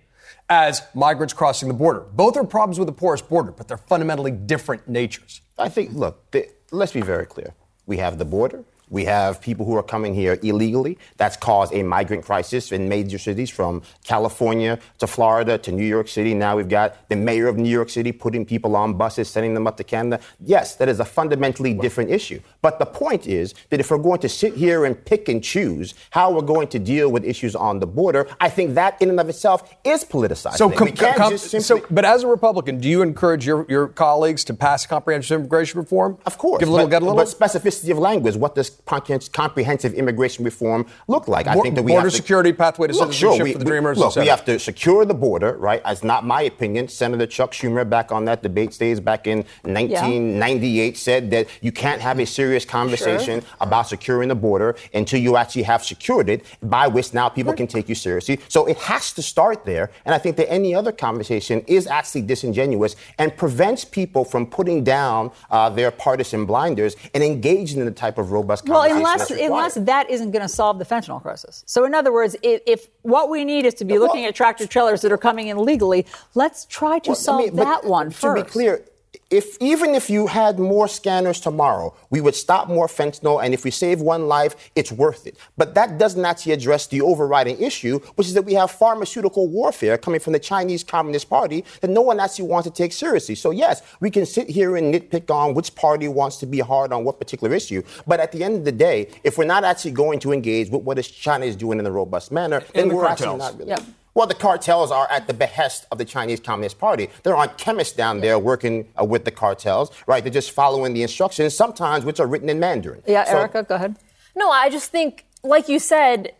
[0.48, 2.00] as migrants crossing the border.
[2.00, 5.40] Both are problems with the porous border, but they're fundamentally different natures.
[5.58, 6.34] I think, look,
[6.70, 7.54] let's be very clear.
[7.86, 8.62] We have the border.
[8.90, 10.98] We have people who are coming here illegally.
[11.16, 16.08] That's caused a migrant crisis in major cities from California to Florida to New York
[16.08, 16.34] City.
[16.34, 19.66] Now we've got the mayor of New York City putting people on buses, sending them
[19.66, 20.22] up to Canada.
[20.40, 22.40] Yes, that is a fundamentally different issue.
[22.62, 25.94] But the point is that if we're going to sit here and pick and choose
[26.10, 29.20] how we're going to deal with issues on the border, I think that in and
[29.20, 30.56] of itself is politicized.
[30.56, 34.44] So, com- com- simply so, but as a Republican, do you encourage your, your colleagues
[34.44, 36.18] to pass comprehensive immigration reform?
[36.26, 36.60] Of course.
[36.60, 37.16] Give a little, but, get a little.
[37.16, 38.36] But specificity of language.
[38.36, 41.46] What does comprehensive immigration reform look like?
[41.46, 43.52] I Bo- think that we border have to, security, pathway to look, citizenship sure, we,
[43.52, 45.82] for the Dreamers, et Look, we have to secure the border, right?
[45.84, 46.88] That's not my opinion.
[46.88, 52.00] Senator Chuck Schumer, back on that debate stage back in 1998, said that you can't
[52.00, 56.86] have a serious conversation about securing the border until you actually have secured it, by
[56.86, 58.40] which now people can take you seriously.
[58.48, 59.90] So it has to start there.
[60.04, 64.84] And I think that any other conversation is actually disingenuous and prevents people from putting
[64.84, 69.74] down uh, their partisan blinders and engaging in the type of robust Well, unless unless
[69.74, 71.64] that isn't going to solve the fentanyl crisis.
[71.66, 74.66] So, in other words, if, if what we need is to be looking at tractor
[74.66, 78.16] trailers that are coming in legally, let's try to Well, solve but that one to
[78.16, 78.44] first.
[78.46, 78.84] be clear,
[79.30, 83.62] if even if you had more scanners tomorrow, we would stop more fentanyl, and if
[83.62, 85.36] we save one life, it's worth it.
[85.56, 89.98] But that doesn't actually address the overriding issue, which is that we have pharmaceutical warfare
[89.98, 93.34] coming from the Chinese Communist Party that no one actually wants to take seriously.
[93.34, 96.92] So yes, we can sit here and nitpick on which party wants to be hard
[96.92, 99.90] on what particular issue, but at the end of the day, if we're not actually
[99.90, 102.96] going to engage with what is China is doing in a robust manner, then the
[102.96, 103.52] we're actually cartels.
[103.52, 103.70] not really.
[103.70, 103.82] Yep.
[104.18, 107.08] Well, the cartels are at the behest of the Chinese Communist Party.
[107.22, 110.24] There aren't chemists down there working uh, with the cartels, right?
[110.24, 113.00] They're just following the instructions, sometimes which are written in Mandarin.
[113.06, 113.94] yeah, So- Erica, go ahead.
[114.34, 116.32] No, I just think, like you said,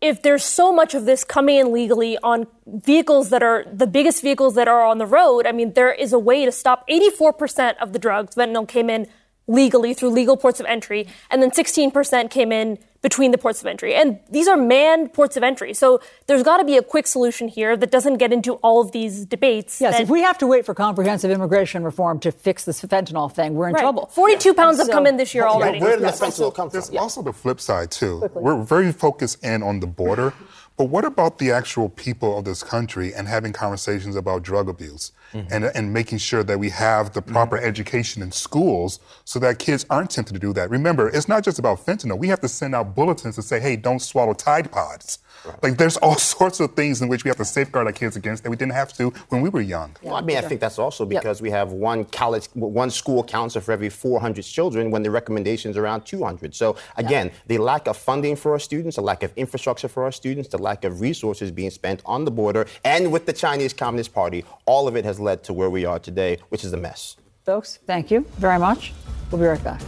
[0.00, 4.22] if there's so much of this coming in legally on vehicles that are the biggest
[4.22, 7.74] vehicles that are on the road, I mean, there is a way to stop 84%
[7.78, 9.08] of the drugs, fentanyl, came in
[9.48, 13.66] legally through legal ports of entry, and then 16% came in between the ports of
[13.66, 13.94] entry.
[13.94, 15.74] And these are manned ports of entry.
[15.74, 18.92] So there's got to be a quick solution here that doesn't get into all of
[18.92, 19.78] these debates.
[19.78, 23.30] Yes, that- if we have to wait for comprehensive immigration reform to fix this fentanyl
[23.30, 23.82] thing, we're in Right.
[23.82, 24.08] trouble.
[24.14, 25.80] 42 pounds have come in this year already.
[25.80, 26.18] Where did the Yes.
[26.18, 26.80] fentanyl come from?
[26.80, 28.26] There's also the flip side too.
[28.32, 30.32] We're very focused in on the border,
[30.76, 35.12] but what about the actual people of this country and having conversations about drug abuse
[35.32, 35.46] mm-hmm.
[35.52, 37.66] and, and making sure that we have the proper mm-hmm.
[37.66, 40.70] education in schools so that kids aren't tempted to do that?
[40.70, 42.18] Remember, it's not just about fentanyl.
[42.18, 45.20] We have to send out bulletins to say, hey, don't swallow Tide Pods.
[45.62, 48.42] Like there's all sorts of things in which we have to safeguard our kids against
[48.42, 49.96] that we didn't have to when we were young.
[50.02, 53.62] Well, I mean, I think that's also because we have one college, one school counselor
[53.62, 56.54] for every 400 children when the recommendation is around 200.
[56.54, 60.12] So again, the lack of funding for our students, the lack of infrastructure for our
[60.12, 64.12] students, the lack of resources being spent on the border and with the Chinese Communist
[64.12, 67.16] Party, all of it has led to where we are today, which is a mess.
[67.44, 68.92] Folks, thank you very much.
[69.30, 69.80] We'll be right back.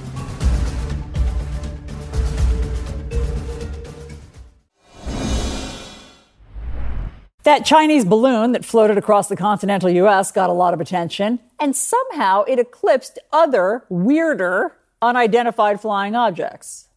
[7.47, 10.33] That Chinese balloon that floated across the continental U.S.
[10.33, 16.89] got a lot of attention, and somehow it eclipsed other, weirder, unidentified flying objects.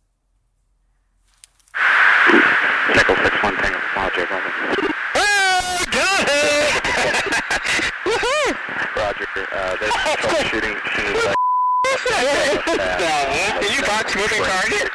[2.95, 4.49] Nickel 6-1 Tango Logic, over.
[8.97, 10.75] Roger, uh, there's troubleshooting.
[10.89, 11.37] Shooting back.
[13.61, 14.89] Did you box moving target?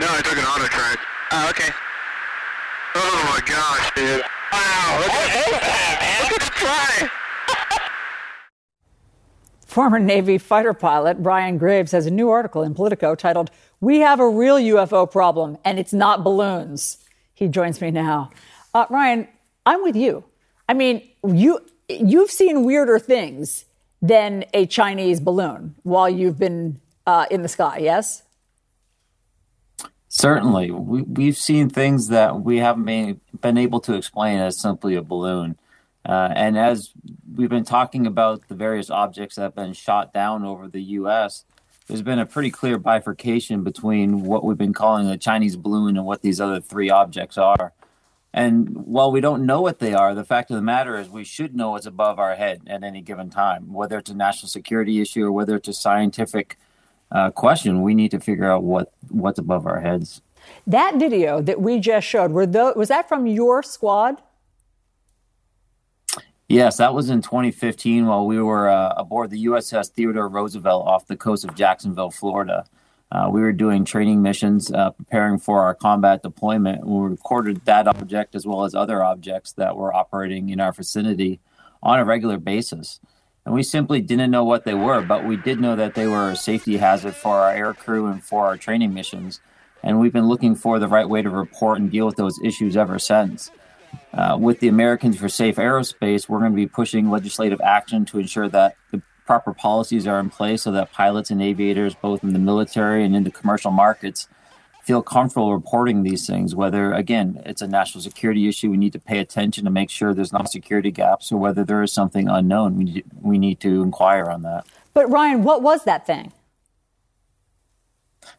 [0.00, 0.98] No, I took an auto track.
[1.30, 1.70] Oh, okay.
[2.98, 4.22] Oh my gosh, dude.
[4.52, 6.22] Wow, look at that, man.
[6.22, 7.10] Look at the fly.
[9.66, 14.18] Former Navy fighter pilot Ryan Graves has a new article in Politico titled, We Have
[14.18, 17.04] a Real UFO Problem, and It's Not Balloons.
[17.34, 18.30] He joins me now.
[18.72, 19.28] Uh, Ryan,
[19.66, 20.24] I'm with you.
[20.66, 23.66] I mean, you, you've seen weirder things
[24.00, 28.22] than a Chinese balloon while you've been uh, in the sky, yes?
[30.18, 30.70] Certainly.
[30.70, 35.02] We, we've seen things that we haven't been, been able to explain as simply a
[35.02, 35.58] balloon.
[36.06, 36.92] Uh, and as
[37.34, 41.44] we've been talking about the various objects that have been shot down over the U.S.,
[41.86, 46.06] there's been a pretty clear bifurcation between what we've been calling a Chinese balloon and
[46.06, 47.74] what these other three objects are.
[48.32, 51.24] And while we don't know what they are, the fact of the matter is we
[51.24, 54.98] should know what's above our head at any given time, whether it's a national security
[54.98, 56.56] issue or whether it's a scientific
[57.10, 57.82] uh, question.
[57.82, 60.22] We need to figure out what what's above our heads.
[60.66, 64.22] That video that we just showed, was that from your squad?
[66.48, 71.06] Yes, that was in 2015 while we were uh, aboard the USS Theodore Roosevelt off
[71.08, 72.64] the coast of Jacksonville, Florida.
[73.10, 76.86] Uh, we were doing training missions, uh, preparing for our combat deployment.
[76.86, 81.40] We recorded that object as well as other objects that were operating in our vicinity
[81.82, 83.00] on a regular basis.
[83.46, 86.30] And we simply didn't know what they were, but we did know that they were
[86.30, 89.40] a safety hazard for our air crew and for our training missions.
[89.84, 92.76] And we've been looking for the right way to report and deal with those issues
[92.76, 93.52] ever since.
[94.12, 98.18] Uh, with the Americans for Safe Aerospace, we're going to be pushing legislative action to
[98.18, 102.32] ensure that the proper policies are in place so that pilots and aviators, both in
[102.32, 104.26] the military and in the commercial markets,
[104.86, 106.54] feel comfortable reporting these things.
[106.54, 110.14] Whether, again, it's a national security issue, we need to pay attention to make sure
[110.14, 113.82] there's not security gaps, or whether there is something unknown, we need, we need to
[113.82, 114.64] inquire on that.
[114.94, 116.32] But Ryan, what was that thing?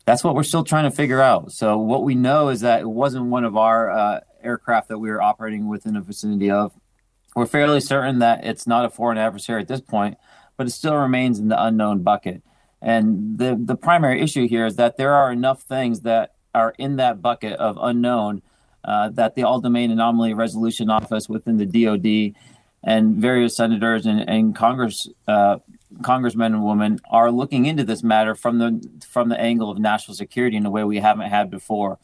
[0.05, 1.51] That's what we're still trying to figure out.
[1.51, 5.09] So what we know is that it wasn't one of our uh, aircraft that we
[5.09, 6.71] were operating within the vicinity of.
[7.35, 10.17] We're fairly certain that it's not a foreign adversary at this point,
[10.55, 12.41] but it still remains in the unknown bucket.
[12.81, 16.97] And the the primary issue here is that there are enough things that are in
[16.97, 18.41] that bucket of unknown
[18.83, 22.35] uh, that the All Domain Anomaly Resolution Office within the DoD
[22.83, 25.57] and various senators and, and Congress uh,
[26.01, 30.15] congressmen and women are looking into this matter from the from the angle of national
[30.15, 31.97] security in a way we haven't had before.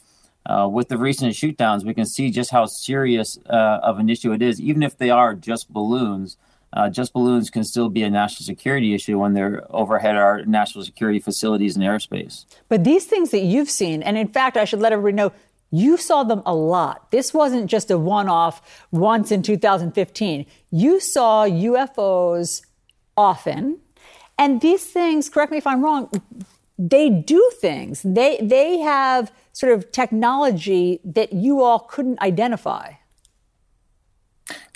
[0.45, 4.33] Uh, with the recent shootdowns, we can see just how serious uh, of an issue
[4.33, 6.37] it is, even if they are just balloons.
[6.73, 10.83] Uh, just balloons can still be a national security issue when they're overhead our national
[10.83, 12.45] security facilities and airspace.
[12.67, 15.31] But these things that you've seen, and in fact, I should let everybody know,
[15.69, 17.11] you saw them a lot.
[17.11, 20.45] This wasn't just a one off once in 2015.
[20.71, 22.63] You saw UFOs
[23.15, 23.79] often.
[24.37, 26.09] And these things, correct me if I'm wrong,
[26.77, 28.01] they do things.
[28.03, 32.93] They, they have sort of technology that you all couldn't identify.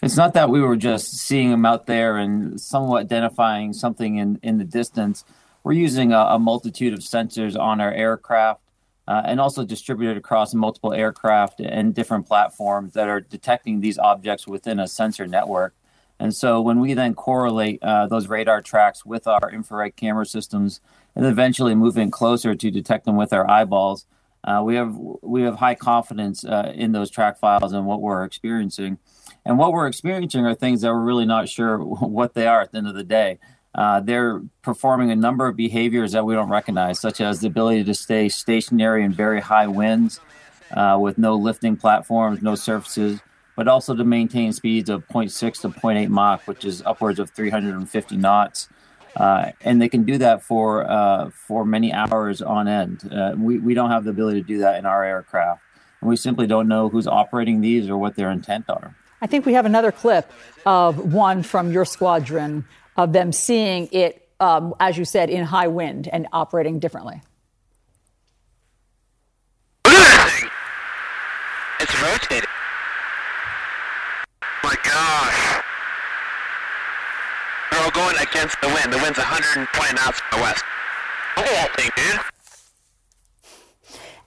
[0.04, 4.40] It's not that we were just seeing them out there and somewhat identifying something in,
[4.44, 5.26] in the distance.
[5.64, 8.62] We're using a, a multitude of sensors on our aircraft
[9.08, 14.46] uh, and also distributed across multiple aircraft and different platforms that are detecting these objects
[14.48, 15.74] within a sensor network.
[16.20, 20.80] And so when we then correlate uh, those radar tracks with our infrared camera systems
[21.16, 24.06] and eventually moving closer to detect them with our eyeballs,
[24.44, 28.24] uh, we have we have high confidence uh, in those track files and what we're
[28.24, 28.98] experiencing.
[29.48, 32.74] And what we're experiencing are things that we're really not sure what they are at
[32.74, 33.40] the end of the day.
[33.74, 37.84] Uh, they're performing a number of behaviors that we don't recognize, such as the ability
[37.86, 40.20] to stay stationary in very high winds
[40.72, 43.22] uh, with no lifting platforms, no surfaces,
[43.56, 48.18] but also to maintain speeds of 0.6 to 0.8 Mach, which is upwards of 350
[48.18, 48.68] knots.
[49.16, 53.10] Uh, and they can do that for uh, for many hours on end.
[53.12, 55.62] Uh, we, we don't have the ability to do that in our aircraft.
[56.02, 58.96] And we simply don't know who's operating these or what their intent are.
[59.22, 60.32] I think we have another clip
[60.66, 62.66] of one from your squadron
[62.96, 67.22] of them seeing it, um, as you said, in high wind and operating differently.
[71.80, 72.50] It's rotating.
[74.64, 75.64] my gosh.
[77.72, 78.92] They're all going against the wind.
[78.92, 80.64] The wind's 120 knots from the west.
[81.78, 82.37] Thing, dude.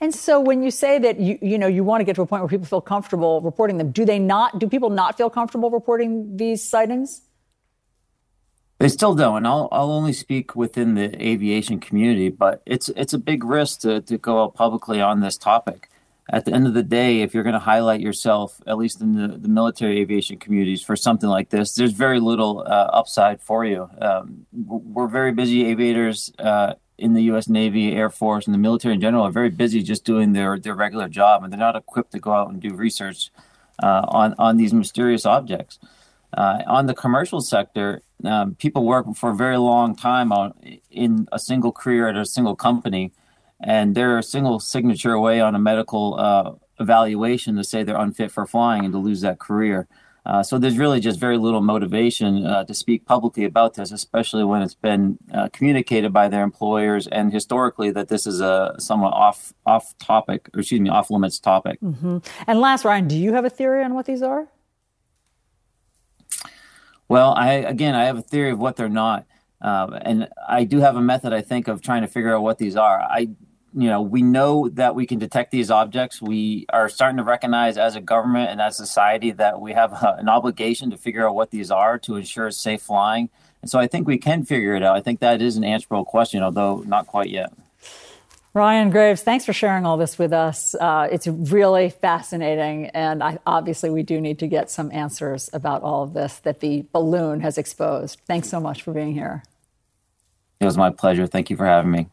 [0.00, 2.26] And so when you say that you you know you want to get to a
[2.26, 5.70] point where people feel comfortable reporting them, do they not do people not feel comfortable
[5.70, 7.22] reporting these sightings?
[8.78, 13.12] They still don't, and I'll I'll only speak within the aviation community, but it's it's
[13.12, 15.90] a big risk to, to go out publicly on this topic.
[16.32, 19.14] At the end of the day, if you're going to highlight yourself, at least in
[19.14, 23.64] the, the military aviation communities, for something like this, there's very little uh, upside for
[23.64, 23.90] you.
[24.00, 27.48] Um, we're very busy aviators uh, in the U.S.
[27.48, 30.74] Navy, Air Force, and the military in general are very busy just doing their their
[30.74, 33.30] regular job, and they're not equipped to go out and do research
[33.82, 35.78] uh, on on these mysterious objects.
[36.36, 40.54] Uh, on the commercial sector, um, people work for a very long time on,
[40.90, 43.12] in a single career at a single company,
[43.60, 48.30] and they're a single signature away on a medical uh, evaluation to say they're unfit
[48.30, 49.88] for flying and to lose that career.
[50.26, 54.44] Uh, so there's really just very little motivation uh, to speak publicly about this, especially
[54.44, 59.12] when it's been uh, communicated by their employers and historically that this is a somewhat
[59.12, 61.80] off off topic, or excuse me, off limits topic.
[61.80, 62.18] Mm-hmm.
[62.46, 64.48] And last, Ryan, do you have a theory on what these are?
[67.08, 69.26] Well, I again, I have a theory of what they're not,
[69.60, 72.58] uh, and I do have a method I think of trying to figure out what
[72.58, 73.00] these are.
[73.00, 73.30] I,
[73.74, 76.20] you know, we know that we can detect these objects.
[76.20, 79.92] We are starting to recognize as a government and as a society that we have
[79.92, 83.30] a, an obligation to figure out what these are to ensure safe flying.
[83.62, 84.96] And so I think we can figure it out.
[84.96, 87.52] I think that is an answerable question, although not quite yet.
[88.52, 90.74] Ryan Graves, thanks for sharing all this with us.
[90.74, 95.82] Uh, it's really fascinating, and I, obviously, we do need to get some answers about
[95.82, 98.20] all of this that the balloon has exposed.
[98.26, 99.44] Thanks so much for being here.
[100.58, 101.28] It was my pleasure.
[101.28, 102.08] Thank you for having me.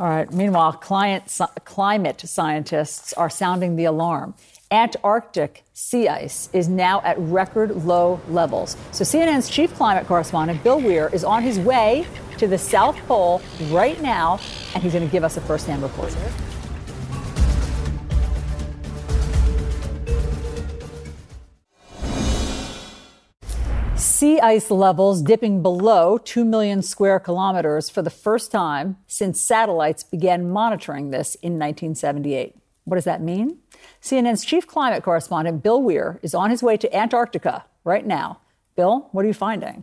[0.00, 0.32] All right.
[0.32, 1.24] Meanwhile, client,
[1.64, 4.34] climate scientists are sounding the alarm.
[4.70, 8.76] Antarctic sea ice is now at record low levels.
[8.92, 12.06] So, CNN's chief climate correspondent, Bill Weir, is on his way
[12.36, 14.38] to the South Pole right now,
[14.74, 16.14] and he's going to give us a firsthand report.
[23.98, 30.04] Sea ice levels dipping below 2 million square kilometers for the first time since satellites
[30.04, 32.54] began monitoring this in 1978.
[32.84, 33.58] What does that mean?
[34.00, 38.38] CNN's chief climate correspondent, Bill Weir, is on his way to Antarctica right now.
[38.76, 39.82] Bill, what are you finding?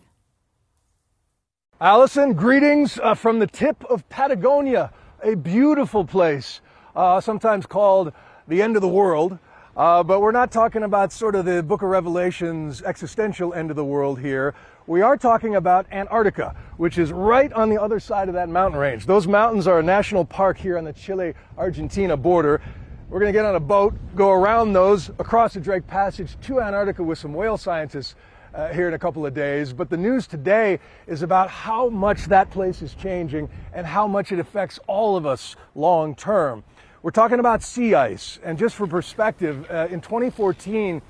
[1.82, 4.94] Alisyn, greetings uh, from the tip of Patagonia.
[5.24, 6.62] a beautiful place,
[6.96, 8.14] uh, sometimes called
[8.48, 9.38] the end of the world.
[9.76, 13.76] Uh, but we're not talking about sort of the Book of Revelation's existential end of
[13.76, 14.56] the world here.
[14.88, 18.80] We are talking about Antarctica, which is right on the other side of that mountain
[18.80, 19.06] range.
[19.06, 22.62] Those mountains are a national park here on the Chile Argentina border.
[23.10, 26.62] We're going to get on a boat, go around those across the Drake Passage to
[26.62, 28.16] Antarctica with some whale scientists
[28.54, 29.74] uh, here in a couple of days.
[29.74, 34.32] But the news today is about how much that place is changing and how much
[34.32, 36.64] it affects all of us long term.
[37.06, 38.40] We're talking about sea ice.
[38.44, 41.04] And just for perspective, uh, in 2014,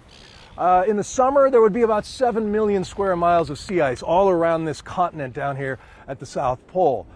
[0.58, 4.02] uh, in the summer, there would be about 7 million square miles of sea ice
[4.02, 7.08] all around this continent down here at the South Pole.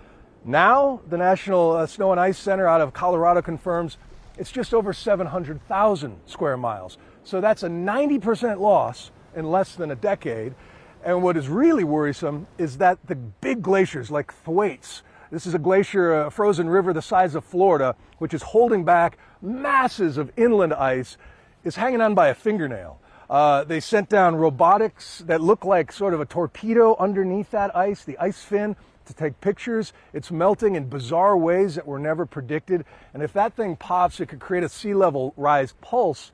[0.46, 3.98] Now, the National uh, Snow and Ice Center out of Colorado confirms
[4.38, 6.98] it's just over 700,000 square miles.
[7.26, 10.56] So that's a 90% loss in less than a decade.
[11.04, 15.02] And what is really worrisome is that the big glaciers like Thwaites,
[15.32, 19.18] this is a glacier, a frozen river the size of Florida, which is holding back
[19.42, 21.18] masses of inland ice,
[21.64, 23.00] is hanging on by a fingernail.
[23.30, 28.04] Uh, they sent down robotics that look like sort of a torpedo underneath that ice,
[28.04, 28.76] the ice fin,
[29.06, 29.94] to take pictures.
[30.14, 32.86] It's melting in bizarre ways that were never predicted.
[33.14, 36.32] And if that thing pops, it could create a sea level rise pulse.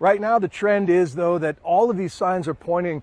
[0.00, 3.02] Right now, the trend is, though, that all of these signs are pointing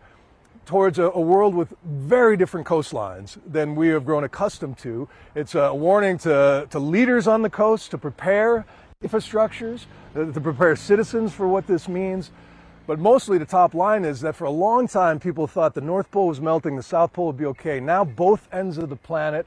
[0.65, 5.07] towards a, a, world with very different coastlines than we have grown accustomed to.
[5.35, 8.65] It's a warning to, to leaders on the coast to prepare
[9.03, 12.31] infrastructures, to prepare citizens for what this means.
[12.87, 16.11] But mostly the top line is that for a long time people thought the North
[16.11, 17.79] Pole was melting, the South Pole would be okay.
[17.79, 19.45] Now both ends of the planet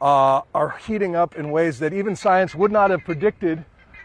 [0.00, 3.64] uh, are heating up in ways that even science would not have predicted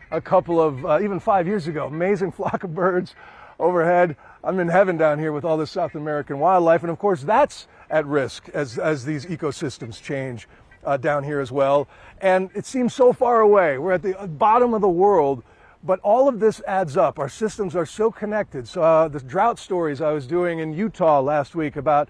[0.10, 1.86] a couple of, uh, even five years ago.
[1.88, 3.16] Amazing flock of birds
[3.60, 4.16] overhead.
[4.44, 6.82] I'm in heaven down here with all this South American wildlife.
[6.82, 10.48] And of course, that's at risk as, as these ecosystems change
[10.84, 11.88] uh, down here as well.
[12.20, 13.78] And it seems so far away.
[13.78, 15.44] We're at the bottom of the world
[15.84, 17.20] but all of this adds up.
[17.20, 18.68] Our systems are so connected.
[18.68, 22.08] So uh, the drought stories I was doing in Utah last week about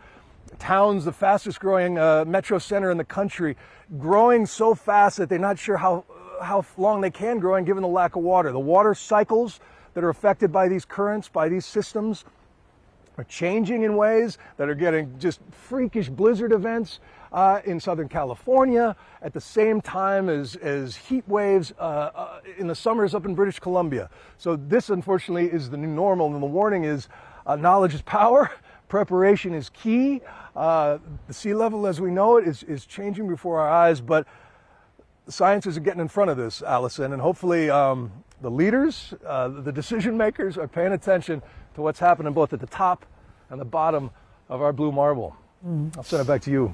[0.60, 3.56] towns, the fastest growing uh, metro center in the country,
[3.98, 6.06] growing so fast that they're not sure how
[6.42, 9.60] how long they can grow, and given the lack of water, the water cycles
[9.94, 12.26] that are affected by these currents, by these systems,
[13.18, 17.00] are changing in ways that are getting just freakish blizzard events
[17.32, 22.68] uh, in Southern California at the same time as, as heat waves uh, uh, in
[22.68, 24.10] the summers up in British Columbia.
[24.38, 27.10] So, this unfortunately is the new normal, and the warning is
[27.46, 28.50] uh, knowledge is power,
[28.90, 30.22] preparation is key.
[30.56, 30.98] Uh,
[31.28, 34.28] the sea level as we know it is, is changing before our eyes, but
[35.26, 38.12] the scientists are getting in front of this, Alisyn, and hopefully um,
[38.42, 41.42] the leaders, uh, the decision makers are paying attention
[41.76, 43.06] to what's happening both at the top
[43.50, 44.10] and the bottom
[44.50, 45.36] of our blue marble.
[45.66, 45.96] Mm.
[45.96, 46.74] I'll send it back to you.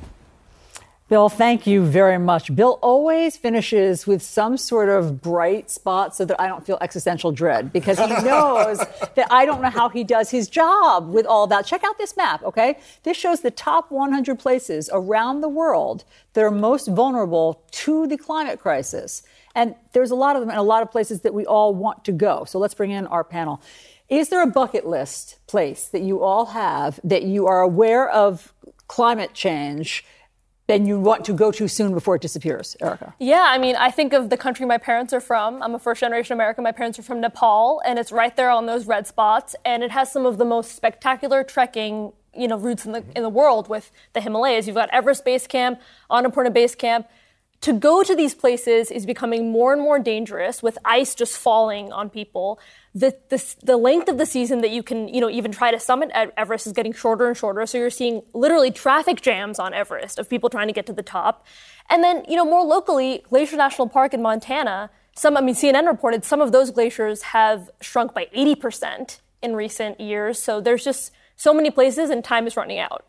[1.09, 2.53] Bill, thank you very much.
[2.53, 7.31] Bill always finishes with some sort of bright spot so that I don't feel existential
[7.31, 11.47] dread because he knows that I don't know how he does his job with all
[11.47, 11.65] that.
[11.65, 12.79] Check out this map, okay?
[13.03, 16.03] This shows the top 100 places around the world
[16.33, 19.23] that are most vulnerable to the climate crisis.
[19.57, 22.05] And there's a lot of them and a lot of places that we all want
[22.05, 22.45] to go.
[22.45, 23.59] So let's bring in our panel.
[24.07, 28.53] Is there a bucket list place that you all have that you are aware of
[28.87, 30.05] climate change?
[30.67, 33.15] then you want to go to soon before it disappears, Erica?
[33.19, 35.63] Yeah, I mean, I think of the country my parents are from.
[35.63, 36.61] I'm a first generation American.
[36.61, 39.91] My parents are from Nepal, and it's right there on those red spots, and it
[39.91, 43.69] has some of the most spectacular trekking you know routes in the in the world
[43.69, 44.67] with the Himalayas.
[44.67, 45.79] You've got Everest Base Camp,
[46.11, 47.07] Annapurna Base Camp.
[47.61, 51.91] To go to these places is becoming more and more dangerous with ice just falling
[51.91, 52.59] on people
[52.97, 55.79] the, the, the length of the season that you can, you know, even try to
[55.79, 57.63] summit Everest is getting shorter and shorter.
[57.67, 61.03] So you're seeing literally traffic jams on Everest of people trying to get to the
[61.03, 61.45] top.
[61.91, 65.85] And then, you know, more locally, Glacier National Park in Montana, some, I mean, CNN
[65.85, 70.41] reported some of those glaciers have shrunk by 80% in recent years.
[70.41, 73.05] So there's just so many places and time is running out.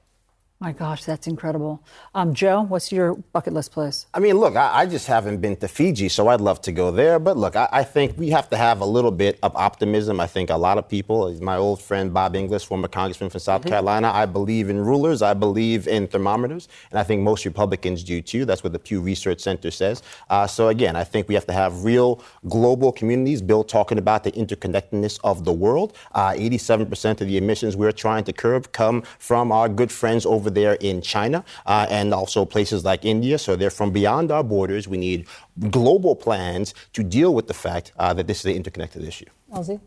[0.60, 1.84] My gosh, that's incredible.
[2.16, 4.06] Um, Joe, what's your bucket list place?
[4.12, 6.90] I mean, look, I, I, just haven't been to Fiji, so I'd love to go
[6.90, 7.20] there.
[7.20, 10.18] But look, I, I, think we have to have a little bit of optimism.
[10.18, 13.60] I think a lot of people, my old friend Bob Inglis, former congressman from South
[13.60, 13.68] mm-hmm.
[13.68, 18.20] Carolina, I believe in rulers, I believe in thermometers, and I think most Republicans do
[18.20, 18.44] too.
[18.44, 20.02] That's what the Pew Research Center says.
[20.28, 23.42] Uh, so again, I think we have to have real global communities.
[23.42, 25.96] Bill talking about the interconnectedness of the world.
[26.16, 30.47] Uh, 87% of the emissions we're trying to curb come from our good friends over
[30.48, 33.38] over there in China uh, and also places like India.
[33.38, 34.88] So they're from beyond our borders.
[34.88, 35.26] We need
[35.70, 39.26] global plans to deal with the fact uh, that this is an interconnected issue.
[39.52, 39.80] LZ?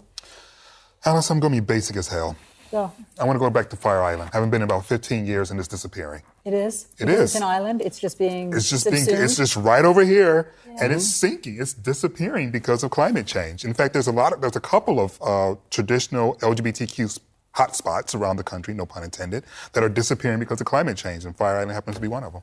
[1.06, 2.36] Alice, I'm going to be basic as hell.
[2.70, 2.90] Go.
[3.20, 4.30] I want to go back to Fire Island.
[4.34, 6.22] I haven't been in about 15 years and it's disappearing.
[6.46, 6.88] It is.
[7.00, 7.32] It Because is.
[7.32, 7.82] It's an island.
[7.82, 8.54] It's just being.
[8.54, 11.58] It's just being, it's just right over here, and it's sinking.
[11.60, 13.66] It's disappearing because of climate change.
[13.66, 17.20] In fact, there's a lot of, there's a couple of uh, traditional LGBTQ
[17.56, 21.36] hotspots around the country, no pun intended, that are disappearing because of climate change, and
[21.36, 22.41] Fire Island happens to be one of them.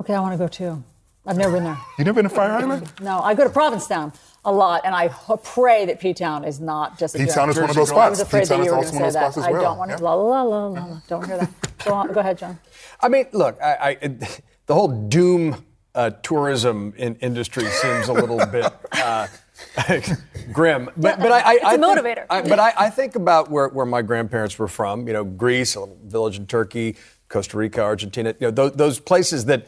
[0.00, 0.82] Okay, I want to go too.
[1.24, 1.78] I've never been there.
[1.98, 2.92] You've never been to Fire Island?
[3.00, 4.12] No, I go to Provincetown
[4.44, 5.08] a lot, and I
[5.44, 8.20] pray that P-Town is not just a P-Town is one of those I was spots.
[8.20, 9.32] afraid P-Town that is you were also going one to of say those that.
[9.32, 9.94] spots as I don't want to.
[9.94, 10.00] Yep.
[10.00, 11.00] La, la, la, la, la.
[11.08, 11.50] Don't hear that.
[11.84, 12.58] Go, on, go ahead, John.
[13.00, 14.08] I mean, look, I, I,
[14.66, 15.64] the whole doom
[15.94, 19.28] uh, tourism in, industry seems a little bit uh,
[20.52, 22.26] grim, but but I, I, It's a I think- motivator.
[22.30, 25.06] I- but I, I think about where, where my grandparents were from.
[25.06, 26.96] You know, Greece, a little village in Turkey,
[27.28, 28.34] Costa Rica, Argentina.
[28.40, 29.66] You know, those, those places that.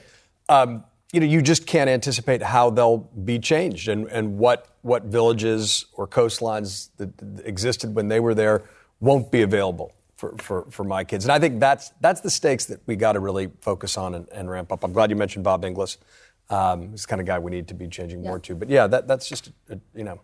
[0.49, 5.05] Um, you know, you just can't anticipate how they'll be changed and, and what, what
[5.05, 8.65] villages or coastlines that that existed when they were there
[8.99, 11.25] won't be available for, for, for my kids.
[11.25, 14.29] And I think that's, that's the stakes that we got to really focus on and,
[14.31, 14.83] and ramp up.
[14.83, 15.99] I'm glad you mentioned Bob Inglis.
[16.51, 18.55] Um, he's the kind of guy we need to be changing more to.
[18.55, 20.21] But yeah, that, that's just, a, you know,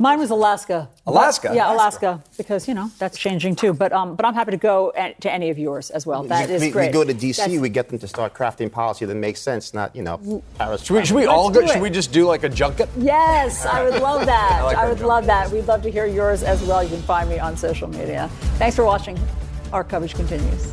[0.00, 0.88] Mine was Alaska.
[1.08, 1.50] Alaska?
[1.52, 3.72] Yeah, Alaska, because you know that's changing too.
[3.72, 6.22] But um, but I'm happy to go at, to any of yours as well.
[6.22, 6.86] That we, is we, great.
[6.86, 9.74] we go to DC, That's- we get them to start crafting policy that makes sense,
[9.74, 10.84] not, you know, Paris.
[10.84, 11.66] should we, should we all go?
[11.66, 12.88] Should we just do like a junket?
[12.96, 14.60] Yes, I would love that.
[14.60, 15.50] I like I, that would love that.
[15.50, 16.80] We'd love to hear yours as well.
[16.80, 18.28] You can find me on social media.
[18.58, 19.18] Thanks for watching.
[19.72, 20.72] Our coverage continues.